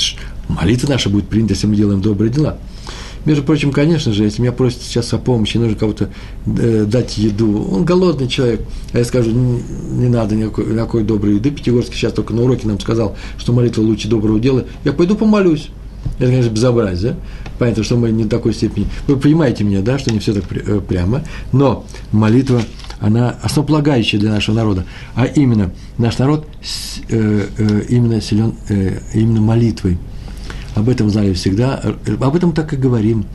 [0.49, 2.57] молитва наша будет принята, если мы делаем добрые дела.
[3.23, 6.09] Между прочим, конечно же, если меня просят сейчас о помощи, нужно кого-то
[6.45, 8.61] э, дать еду, он голодный человек,
[8.91, 9.61] а я скажу, не,
[9.91, 13.81] не надо никакой, никакой доброй еды, Пятигорский сейчас только на уроке нам сказал, что молитва
[13.81, 15.69] лучше доброго дела, я пойду помолюсь.
[16.20, 17.16] Это, конечно, безобразие.
[17.60, 18.88] Понятно, что мы не до такой степени.
[19.08, 21.24] Вы понимаете меня, да, что не все так э, прямо.
[21.51, 22.62] Но молитва,
[22.99, 24.86] она основополагающая для нашего народа.
[25.16, 26.47] А именно, наш народ
[27.10, 28.53] э, э, именно силен
[29.14, 29.97] именно молитвой.
[30.76, 31.82] Об этом знали всегда.
[32.20, 33.26] Об этом так и говорим.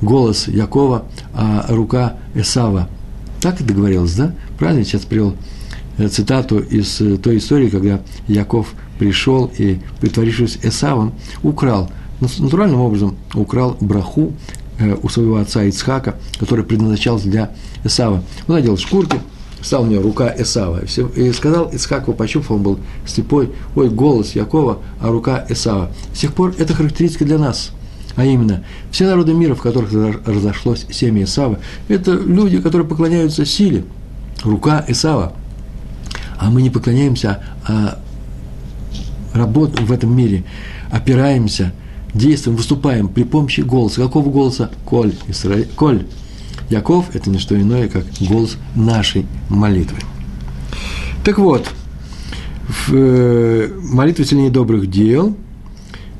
[0.00, 2.88] Голос Якова, а рука Эсава.
[3.40, 4.32] Так и договорилось, да?
[4.58, 5.34] Правильно, сейчас привел
[6.10, 11.90] цитату из той истории, когда Яков– пришел и, притворившись Эсавом, украл,
[12.20, 14.32] натуральным образом украл браху
[14.78, 17.50] э, у своего отца Ицхака, который предназначался для
[17.84, 18.22] Эсава.
[18.46, 19.18] Он надел шкурки,
[19.62, 20.82] стал у него рука Эсава.
[21.16, 25.90] И сказал Ицхаку, пощупал, он был слепой, ой, голос Якова, а рука Эсава.
[26.14, 27.70] С тех пор это характеристика для нас.
[28.16, 29.92] А именно, все народы мира, в которых
[30.26, 33.84] разошлось семя Исава, это люди, которые поклоняются силе.
[34.42, 35.34] Рука Исава.
[36.36, 37.98] А мы не поклоняемся, а
[39.38, 40.44] работаем в этом мире,
[40.90, 41.72] опираемся,
[42.14, 44.02] действуем, выступаем при помощи голоса.
[44.02, 44.70] Какого голоса?
[44.84, 45.62] Коль, Исра...
[45.76, 46.06] Коль.
[46.68, 49.98] Яков– это не что иное, как голос нашей молитвы.
[51.24, 51.66] Так вот,
[52.68, 55.34] в э, молитве сильнее добрых дел,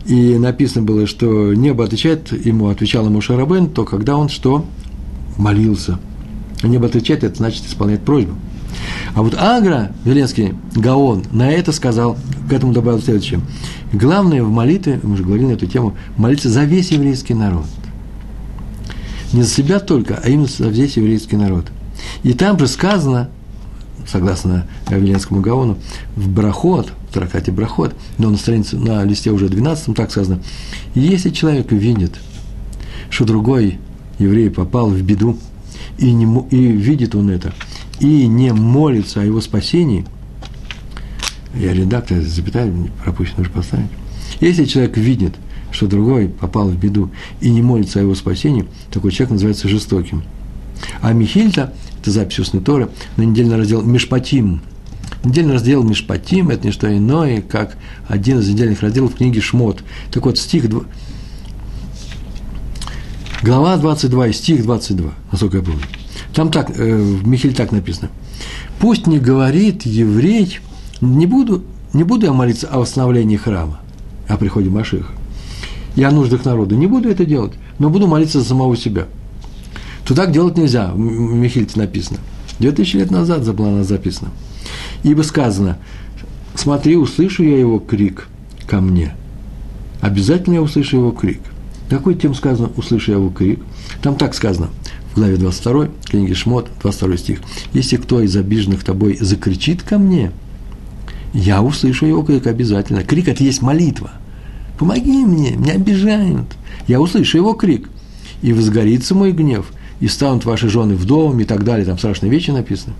[0.07, 4.65] и написано было, что небо отвечает, ему отвечал ему Шарабен, то когда он что?
[5.37, 5.99] Молился.
[6.63, 8.33] Небо отвечает, это значит исполняет просьбу.
[9.15, 12.17] А вот Агра, Веленский Гаон, на это сказал,
[12.49, 13.41] к этому добавил следующее.
[13.93, 17.67] Главное в молитве, мы уже говорили на эту тему, молиться за весь еврейский народ.
[19.33, 21.67] Не за себя только, а именно за весь еврейский народ.
[22.23, 23.29] И там же сказано,
[24.07, 25.79] согласно Веленскому Гаону,
[26.17, 30.43] в Брахот, в трактате Брахот, но на странице, на листе уже 12 так сказано,
[30.95, 32.15] если человек видит,
[33.11, 33.79] что другой
[34.19, 35.39] еврей попал в беду,
[35.99, 37.53] и, не, и видит он это,
[38.01, 40.05] и не молится о его спасении,
[41.55, 42.73] я редактор, запятая
[43.03, 43.91] пропущено нужно поставить.
[44.41, 45.35] Если человек видит,
[45.71, 50.23] что другой попал в беду и не молится о его спасении, такой человек называется жестоким.
[51.01, 54.61] А Михильта, это запись устной Торы, на недельный раздел Мишпатим,
[55.25, 57.77] Недельный раздел Мишпатим– это не что иное, как
[58.07, 59.83] один из недельных разделов книги Шмот.
[60.13, 60.67] Так вот, стих,
[63.43, 65.83] глава 22 и стих 22, насколько я помню.
[66.39, 68.11] Там так, э, в Михеле так написано.
[68.79, 70.61] «Пусть не говорит еврей,
[71.01, 73.81] не буду, не буду я молиться о восстановлении храма,
[74.29, 75.11] о приходе Машиха,
[75.97, 76.77] и о нуждах народа.
[76.77, 79.09] Не буду это делать, но буду молиться за самого себя.
[80.07, 82.21] Так делать нельзя, в Михильте написано.
[82.61, 84.31] Две тысячи лет назад за плана записано.
[85.03, 85.79] Ибо сказано,
[86.55, 88.29] смотри, услышу я его крик
[88.69, 89.13] ко мне.
[90.01, 91.41] Обязательно я услышу его крик.
[91.91, 93.59] Какой тем сказано, услышу я его крик?
[94.03, 94.69] Там так сказано,
[95.19, 97.41] главе 22, книги Шмот, 22 стих.
[97.73, 100.31] Если кто из обиженных тобой закричит ко мне,
[101.35, 103.03] я услышу его крик обязательно.
[103.03, 104.13] Крик– это есть молитва.
[104.79, 106.47] Помоги мне, меня обижают.
[106.87, 107.91] Я услышу его крик.
[108.43, 109.67] И возгорится мой гнев,
[109.99, 111.85] и станут ваши жены вдовами и так далее.
[111.85, 112.95] Там страшные вещи написаны.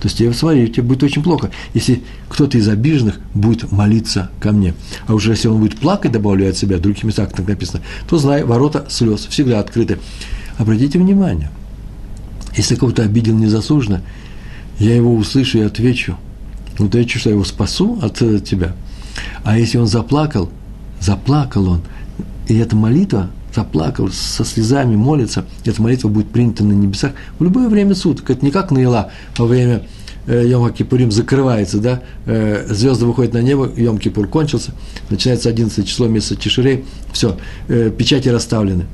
[0.00, 4.52] То есть тебе, смотри, тебе будет очень плохо, если кто-то из обиженных будет молиться ко
[4.52, 4.74] мне.
[5.06, 8.16] А уже если он будет плакать, добавляя от себя, в других местах так написано, то
[8.16, 9.98] знай, ворота слез всегда открыты.
[10.56, 11.50] Обратите внимание,
[12.58, 14.02] если кого-то обидел незаслуженно,
[14.78, 16.16] я его услышу и отвечу.
[16.78, 18.74] Ну, я что, я его спасу от тебя.
[19.44, 20.50] А если он заплакал,
[21.00, 21.80] заплакал он,
[22.48, 27.68] и эта молитва, заплакал, со слезами молится, эта молитва будет принята на небесах в любое
[27.68, 28.30] время суток.
[28.30, 29.82] Это не как Наила во время
[30.26, 34.72] э, Йом Кипурим закрывается, да, э, звезды выходят на небо, Йом Кипур кончился,
[35.10, 37.36] начинается 11 число месяца Чеширей, все,
[37.68, 38.86] э, печати расставлены.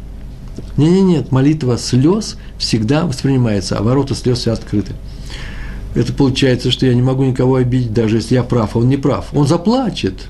[0.76, 4.92] Не, не, нет, молитва слез всегда воспринимается, а ворота слез все открыты.
[5.94, 8.96] Это получается, что я не могу никого обидеть, даже если я прав, а он не
[8.96, 9.26] прав.
[9.32, 10.28] Он заплачет.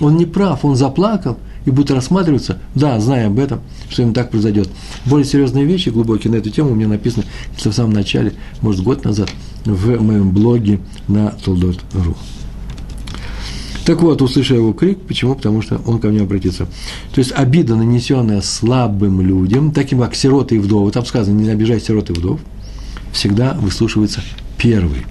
[0.00, 4.30] Он не прав, он заплакал и будет рассматриваться, да, зная об этом, что ему так
[4.30, 4.68] произойдет.
[5.06, 7.24] Более серьезные вещи, глубокие на эту тему у меня написано,
[7.56, 9.30] в самом начале, может, год назад,
[9.64, 12.16] в моем блоге на Толдот.ру.
[13.84, 15.34] Так вот, услышал его крик, почему?
[15.34, 16.66] Потому что он ко мне обратится.
[17.12, 21.80] То есть обида, нанесенная слабым людям, таким как сироты и вдовы, там сказано, не обижай
[21.80, 22.40] сирот и вдов,
[23.12, 24.22] всегда выслушивается
[24.56, 25.04] первый.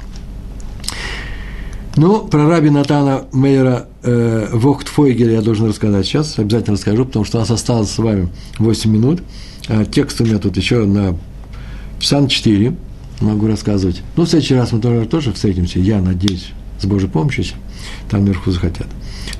[1.95, 7.37] Ну, про раби Натана Мейера э, Вохтфойгеля я должен рассказать сейчас, обязательно расскажу, потому что
[7.37, 9.21] у нас осталось с вами 8 минут.
[9.67, 11.15] А текст у меня тут еще на
[11.99, 12.75] часа на 4
[13.21, 14.01] могу рассказывать.
[14.15, 16.49] Ну, в следующий раз мы тоже, тоже встретимся, я надеюсь,
[16.79, 17.45] с Божьей помощью,
[18.09, 18.87] там наверху захотят.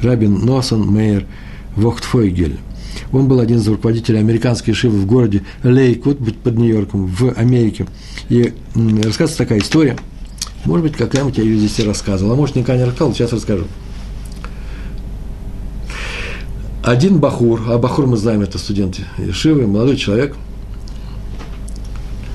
[0.02, 1.26] Рабин Носон Мейер
[1.76, 2.58] Вохтфойгель.
[3.12, 7.88] Он был один из руководителей американской шивы в городе Лейквуд под Нью-Йорком в Америке.
[8.30, 9.98] И рассказывается такая история–
[10.66, 13.66] может быть, когда-нибудь я ее здесь и рассказывал, а может, никогда не рассказывал, сейчас расскажу.
[16.84, 20.36] Один Бахур, а Бахур мы знаем, это студент Ешивы, молодой человек,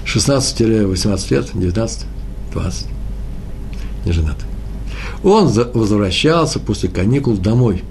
[0.05, 2.07] 16-18 лет, 19,
[2.53, 2.87] 20,
[4.05, 4.37] не женат.
[5.25, 7.83] Он возвращался после каникул домой.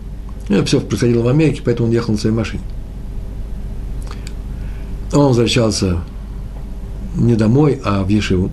[0.49, 2.63] Это все происходило в Америке, поэтому он ехал на своей машине.
[5.13, 5.97] Он возвращался
[7.15, 8.51] не домой, а в Ешиву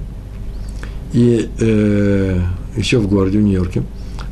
[1.13, 2.41] и э,
[2.77, 3.85] еще в городе, в Нью-Йорке,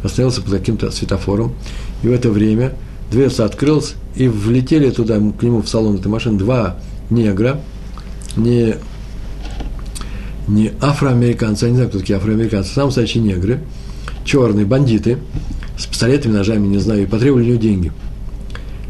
[0.02, 1.54] остановился под каким-то светофором,
[2.02, 2.72] и в это время
[3.10, 6.76] дверца открылась, и влетели туда, к нему в салон этой машины, два
[7.08, 7.60] негра,
[8.36, 8.74] не,
[10.48, 13.60] не афроамериканцы, я не знаю, кто такие афроамериканцы, самые настоящие негры,
[14.24, 15.18] черные бандиты,
[15.78, 17.92] с пистолетами, ножами, не знаю, и потребовали у него деньги.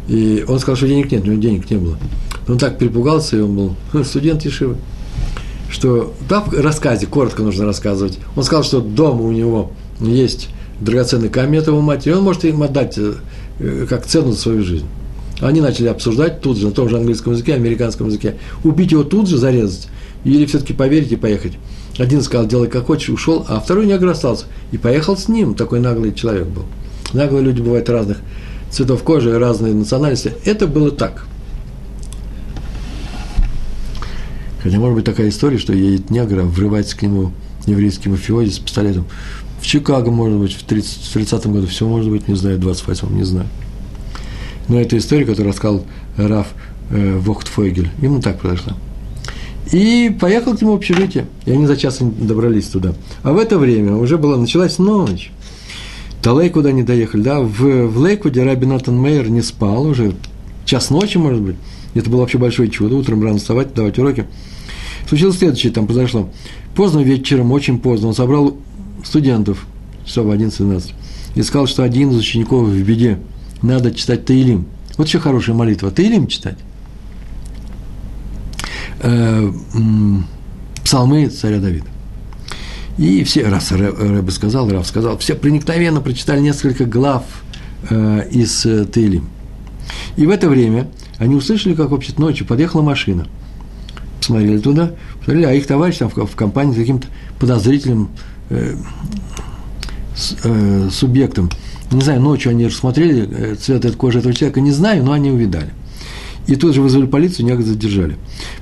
[0.09, 1.99] И он сказал, что денег нет, у него денег не было.
[2.47, 4.77] Но он так перепугался, и он был студент Ешивы
[5.73, 11.31] что да, в рассказе, коротко нужно рассказывать, он сказал, что дома у него есть драгоценный
[11.31, 14.87] камень его матери, он может им отдать э, как цену за свою жизнь.
[15.41, 19.29] Они начали обсуждать тут же, на том же английском языке, американском языке, убить его тут
[19.29, 19.89] же, зарезать,
[20.25, 21.55] или все-таки поверить и поехать.
[21.99, 24.47] Один сказал, делай как хочешь, ушел, а второй негр остался.
[24.71, 26.65] И поехал с ним, такой наглый человек был.
[27.13, 28.19] Наглые люди бывают разных
[28.71, 30.35] цветов кожи, разные национальности.
[30.45, 31.27] Это было так.
[34.63, 37.33] Хотя может быть такая история, что едет негр, врывается к нему
[37.67, 39.07] еврейский мафиози с пистолетом.
[39.61, 43.17] В Чикаго, может быть, в 30, 30-м году, все может быть, не знаю, в 28-м,
[43.17, 43.49] не знаю.
[44.69, 45.85] Но это история, которую рассказал
[46.17, 46.49] Раф
[46.91, 47.91] э, Вохтфойгель.
[48.01, 48.75] Ему так произошло.
[49.71, 51.27] И поехал к нему в общежитие.
[51.47, 52.95] И они за час добрались туда.
[53.23, 55.31] А в это время уже была, началась ночь.
[56.23, 57.41] До Лейкуда не доехали, да.
[57.41, 60.15] В, в Лейкуде Раби Натан Мейер не спал уже.
[60.65, 61.57] Час ночи, может быть.
[61.95, 62.97] Это было вообще большое чудо.
[62.97, 64.27] Утром рано вставать, давать уроки.
[65.09, 66.31] Случилось следующее, там произошло.
[66.75, 68.57] Поздно вечером, очень поздно, он собрал
[69.05, 69.67] студентов,
[70.05, 70.93] часов в 11-12,
[71.35, 73.19] и сказал, что один из учеников в беде,
[73.61, 74.67] надо читать Таилим.
[74.97, 75.91] Вот еще хорошая молитва.
[75.91, 76.57] Таилим читать.
[79.03, 79.53] Э,
[80.85, 81.87] псалмы царя Давида.
[82.99, 87.25] И все, раз Рэбе сказал, Раф сказал, все проникновенно прочитали несколько глав
[87.89, 89.23] э, из э, Тейли.
[90.17, 90.89] И в это время
[91.19, 93.27] они услышали, как вообще ночью подъехала машина.
[94.19, 97.09] Посмотрели туда, посмотрели, а их товарищ там в, в компании с каким-то
[97.41, 98.11] подозрительным
[98.51, 98.77] э,
[100.15, 101.51] с, э, субъектом.
[101.91, 105.31] Не знаю, ночью они рассмотрели э, цвет этой кожи этого человека, не знаю, но они
[105.31, 105.71] увидали.
[106.47, 108.17] И тут же вызвали полицию, некого задержали.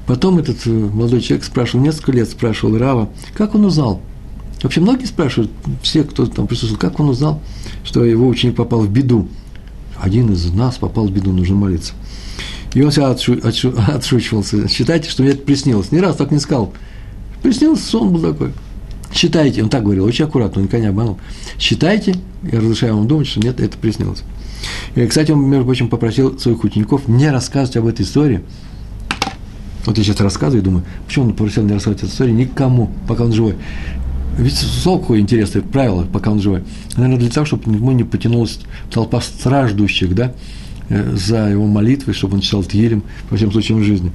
[0.06, 4.00] Потом этот э, молодой человек спрашивал, несколько лет спрашивал Рава, как он узнал,
[4.62, 5.50] Вообще многие спрашивают,
[5.82, 7.40] все, кто там присутствовал, как он узнал,
[7.82, 9.28] что его ученик попал в беду.
[9.98, 11.94] Один из нас попал в беду, нужно молиться.
[12.74, 14.68] И он себя отшу, отшу, отшучивался.
[14.68, 15.92] Считайте, что мне это приснилось.
[15.92, 16.72] Ни раз так не сказал.
[17.42, 18.52] Приснился, сон был такой.
[19.12, 21.18] Считайте, он так говорил, очень аккуратно, он никогда не обманул.
[21.58, 24.22] Считайте, я разрешаю вам думать, что нет, это приснилось.
[24.94, 28.42] И, кстати, он, между прочим, попросил своих учеников не рассказывать об этой истории.
[29.86, 33.24] Вот я сейчас рассказываю и думаю, почему он попросил не рассказывать эту историю никому, пока
[33.24, 33.56] он живой.
[34.38, 36.62] Ведь слово какое интересное правило, пока он живой.
[36.96, 40.34] Наверное, для того, чтобы ему не потянулась толпа страждущих, да,
[40.88, 44.12] э, за его молитвой, чтобы он читал Тилем, по всем случаям жизни.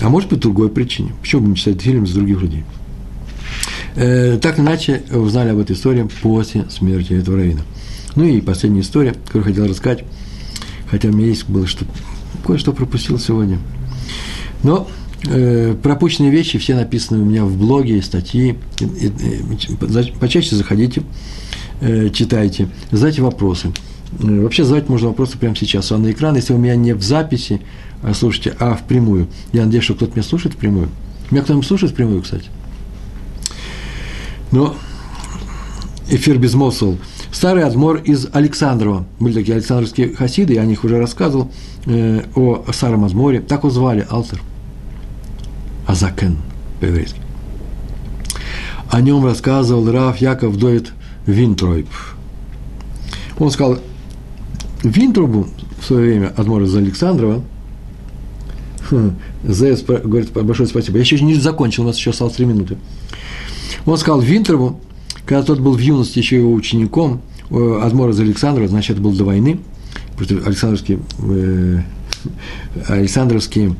[0.00, 1.12] А может быть, другой причине.
[1.20, 2.64] Почему бы не читать Тилем за других людей?
[3.94, 7.62] Э, так иначе узнали об этой истории после смерти этого равина.
[8.16, 10.04] Ну и последняя история, которую хотел рассказать,
[10.90, 11.84] хотя у меня есть было что
[12.44, 13.58] кое-что пропустил сегодня.
[14.62, 14.88] Но
[15.28, 18.58] Э, пропущенные вещи все написаны у меня в блоге, статьи.
[20.20, 21.02] Почаще заходите,
[21.80, 23.72] э, читайте, задайте вопросы.
[24.20, 25.92] Э, вообще задать можно вопросы прямо сейчас.
[25.92, 27.60] А на экран, если у меня не в записи,
[28.02, 29.28] а, слушайте, а в прямую.
[29.52, 30.88] Я надеюсь, что кто-то меня слушает прямую.
[31.30, 32.46] Меня кто-нибудь слушает прямую, кстати.
[34.50, 34.74] Но
[36.08, 36.98] эфир безмолвствовал.
[37.32, 39.06] Старый Адмор из Александрова.
[39.18, 41.50] Были такие александровские хасиды, я о них уже рассказывал,
[41.86, 43.40] э, о старом Адморе.
[43.40, 44.40] Так его звали, Алтер.
[45.86, 46.36] Азакен
[46.78, 47.20] по-еврейски.
[48.90, 50.92] О нем рассказывал Раф Яков Довид
[51.26, 51.88] Винтройб.
[53.38, 53.78] Он сказал,
[54.82, 55.48] Винтрубу
[55.80, 57.42] в свое время, Адмор из Александрова,
[58.90, 59.12] хм,
[59.44, 60.98] ЗС говорит, большое спасибо.
[60.98, 62.76] Я еще не закончил, у нас еще осталось три минуты.
[63.86, 64.78] Он сказал Винтрову,
[65.32, 69.24] когда тот был в юности еще его учеником, Адмор из Александрова, значит, это был до
[69.24, 69.60] войны,
[70.46, 71.78] Александровские, э,
[72.86, 73.74] Александровские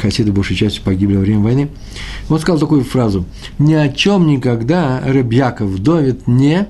[0.00, 1.68] хасиды большей частью погибли во время войны.
[2.28, 3.24] Он сказал такую фразу.
[3.60, 6.66] «Ни о чем никогда, Рыбьяков, Довид, не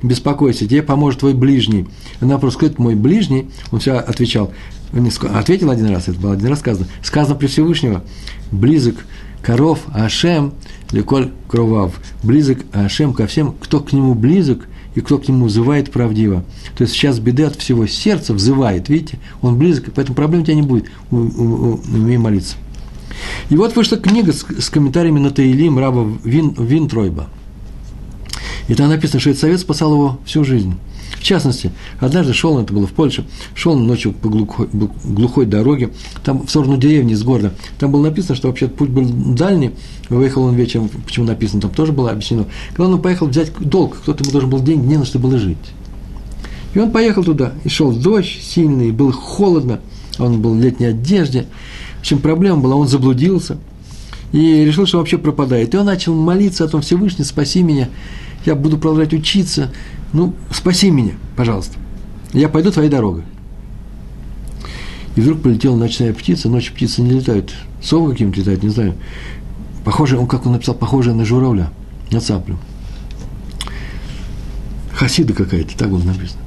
[0.00, 1.88] беспокойся, тебе поможет твой ближний».
[2.20, 4.52] На вопрос, кто это мой ближний, он все отвечал.
[4.92, 6.86] Он ответил один раз, это было один раз сказано.
[7.02, 8.04] Сказано при Всевышнего,
[8.52, 8.94] близок
[9.42, 10.54] коров Ашем,
[10.92, 12.00] леколь кровав.
[12.22, 14.66] Близок Ашем ко всем, кто к нему близок–
[14.96, 16.42] и кто к нему взывает правдиво.
[16.76, 20.54] То есть сейчас беды от всего сердца взывает, видите, он близок, поэтому проблем у тебя
[20.54, 22.56] не будет, умей молиться.
[23.50, 27.28] И вот вышла книга с, с комментариями на Таилим раба Вин, Винтройба.
[28.68, 30.74] И там написано, что этот совет спасал его всю жизнь.
[31.18, 34.68] В частности, однажды шел, это было в Польше, шел ночью по глухой,
[35.04, 35.90] глухой дороге,
[36.24, 37.52] там в сторону деревни из города.
[37.78, 39.72] Там было написано, что вообще путь был дальний,
[40.08, 42.46] выехал он вечером, почему написано, там тоже было объяснено.
[42.74, 45.58] Когда он поехал взять долг, кто-то ему должен был деньги, не на что было жить.
[46.74, 49.80] И он поехал туда, и шел дождь сильный, было холодно,
[50.18, 51.46] он был в летней одежде.
[51.96, 53.58] В общем, проблема была, он заблудился
[54.32, 55.74] и решил, что вообще пропадает.
[55.74, 57.88] И он начал молиться о том, Всевышний, спаси меня,
[58.44, 59.72] я буду продолжать учиться,
[60.12, 61.76] ну, спаси меня, пожалуйста.
[62.32, 63.22] Я пойду твоей дорогой.
[65.14, 68.94] И вдруг полетела ночная птица, ночью птицы не летают, совы каким-то летают, не знаю.
[69.84, 71.70] Похоже, он, как он написал, похоже на журавля,
[72.10, 72.58] на цаплю.
[74.92, 76.40] Хасида какая-то, так было написано.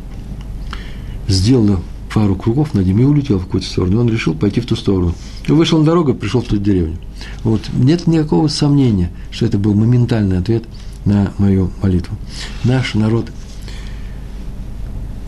[1.27, 1.79] Сделала
[2.13, 3.93] пару кругов над ним и улетел в какую-то сторону.
[3.93, 5.13] И он решил пойти в ту сторону.
[5.47, 6.97] И вышел на дорогу, пришел в ту деревню.
[7.43, 7.61] Вот.
[7.73, 10.63] Нет никакого сомнения, что это был моментальный ответ
[11.05, 12.17] на мою молитву.
[12.63, 13.31] Наш народ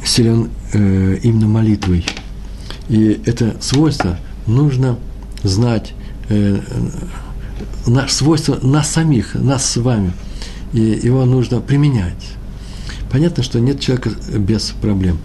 [0.05, 2.05] силен э, именно молитвой.
[2.89, 4.97] И это свойство нужно
[5.43, 5.93] знать,
[6.29, 6.59] э,
[7.87, 10.11] наше свойство нас самих, нас с вами.
[10.73, 12.31] И его нужно применять.
[13.11, 15.17] Понятно, что нет человека без проблем.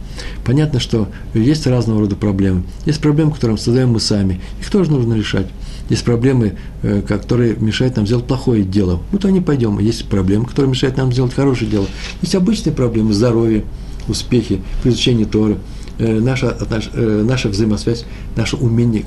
[0.45, 2.65] Понятно, что есть разного рода проблемы.
[2.85, 4.41] Есть проблемы, которые создаем мы сами.
[4.61, 5.47] Их тоже нужно решать.
[5.89, 9.01] Есть проблемы, э, которые мешают нам сделать плохое дело.
[9.13, 9.79] Вот они пойдем.
[9.79, 11.87] Есть проблемы, которые мешают нам сделать хорошее дело.
[12.23, 13.63] Есть обычные проблемы здоровья,
[14.09, 15.59] успехи при изучении Торы,
[15.99, 18.05] э, наша, наш, э, наша взаимосвязь,
[18.37, 19.05] наше умение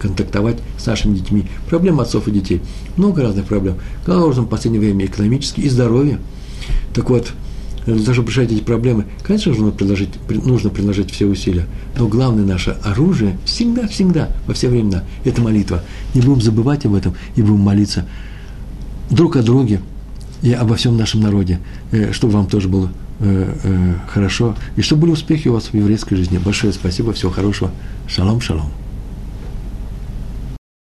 [0.00, 2.60] контактовать с нашими детьми, проблемы отцов и детей.
[2.96, 3.76] Много разных проблем.
[4.04, 6.18] Главным образом, в последнее время экономические и здоровье.
[6.94, 7.32] Так вот,
[7.86, 11.66] для того, чтобы решать эти проблемы, конечно, нужно приложить, нужно приложить все усилия.
[11.98, 15.82] Но главное наше оружие всегда-всегда, во все времена, это молитва.
[16.14, 18.06] Не будем забывать об этом и будем молиться
[19.10, 19.80] друг о друге,
[20.42, 22.90] и обо всем нашем народе, э, чтобы вам тоже было
[23.22, 26.38] э, э, хорошо, и чтобы были успехи у вас в еврейской жизни.
[26.38, 27.70] Большое спасибо, всего хорошего.
[28.06, 28.81] Шалом, шалом.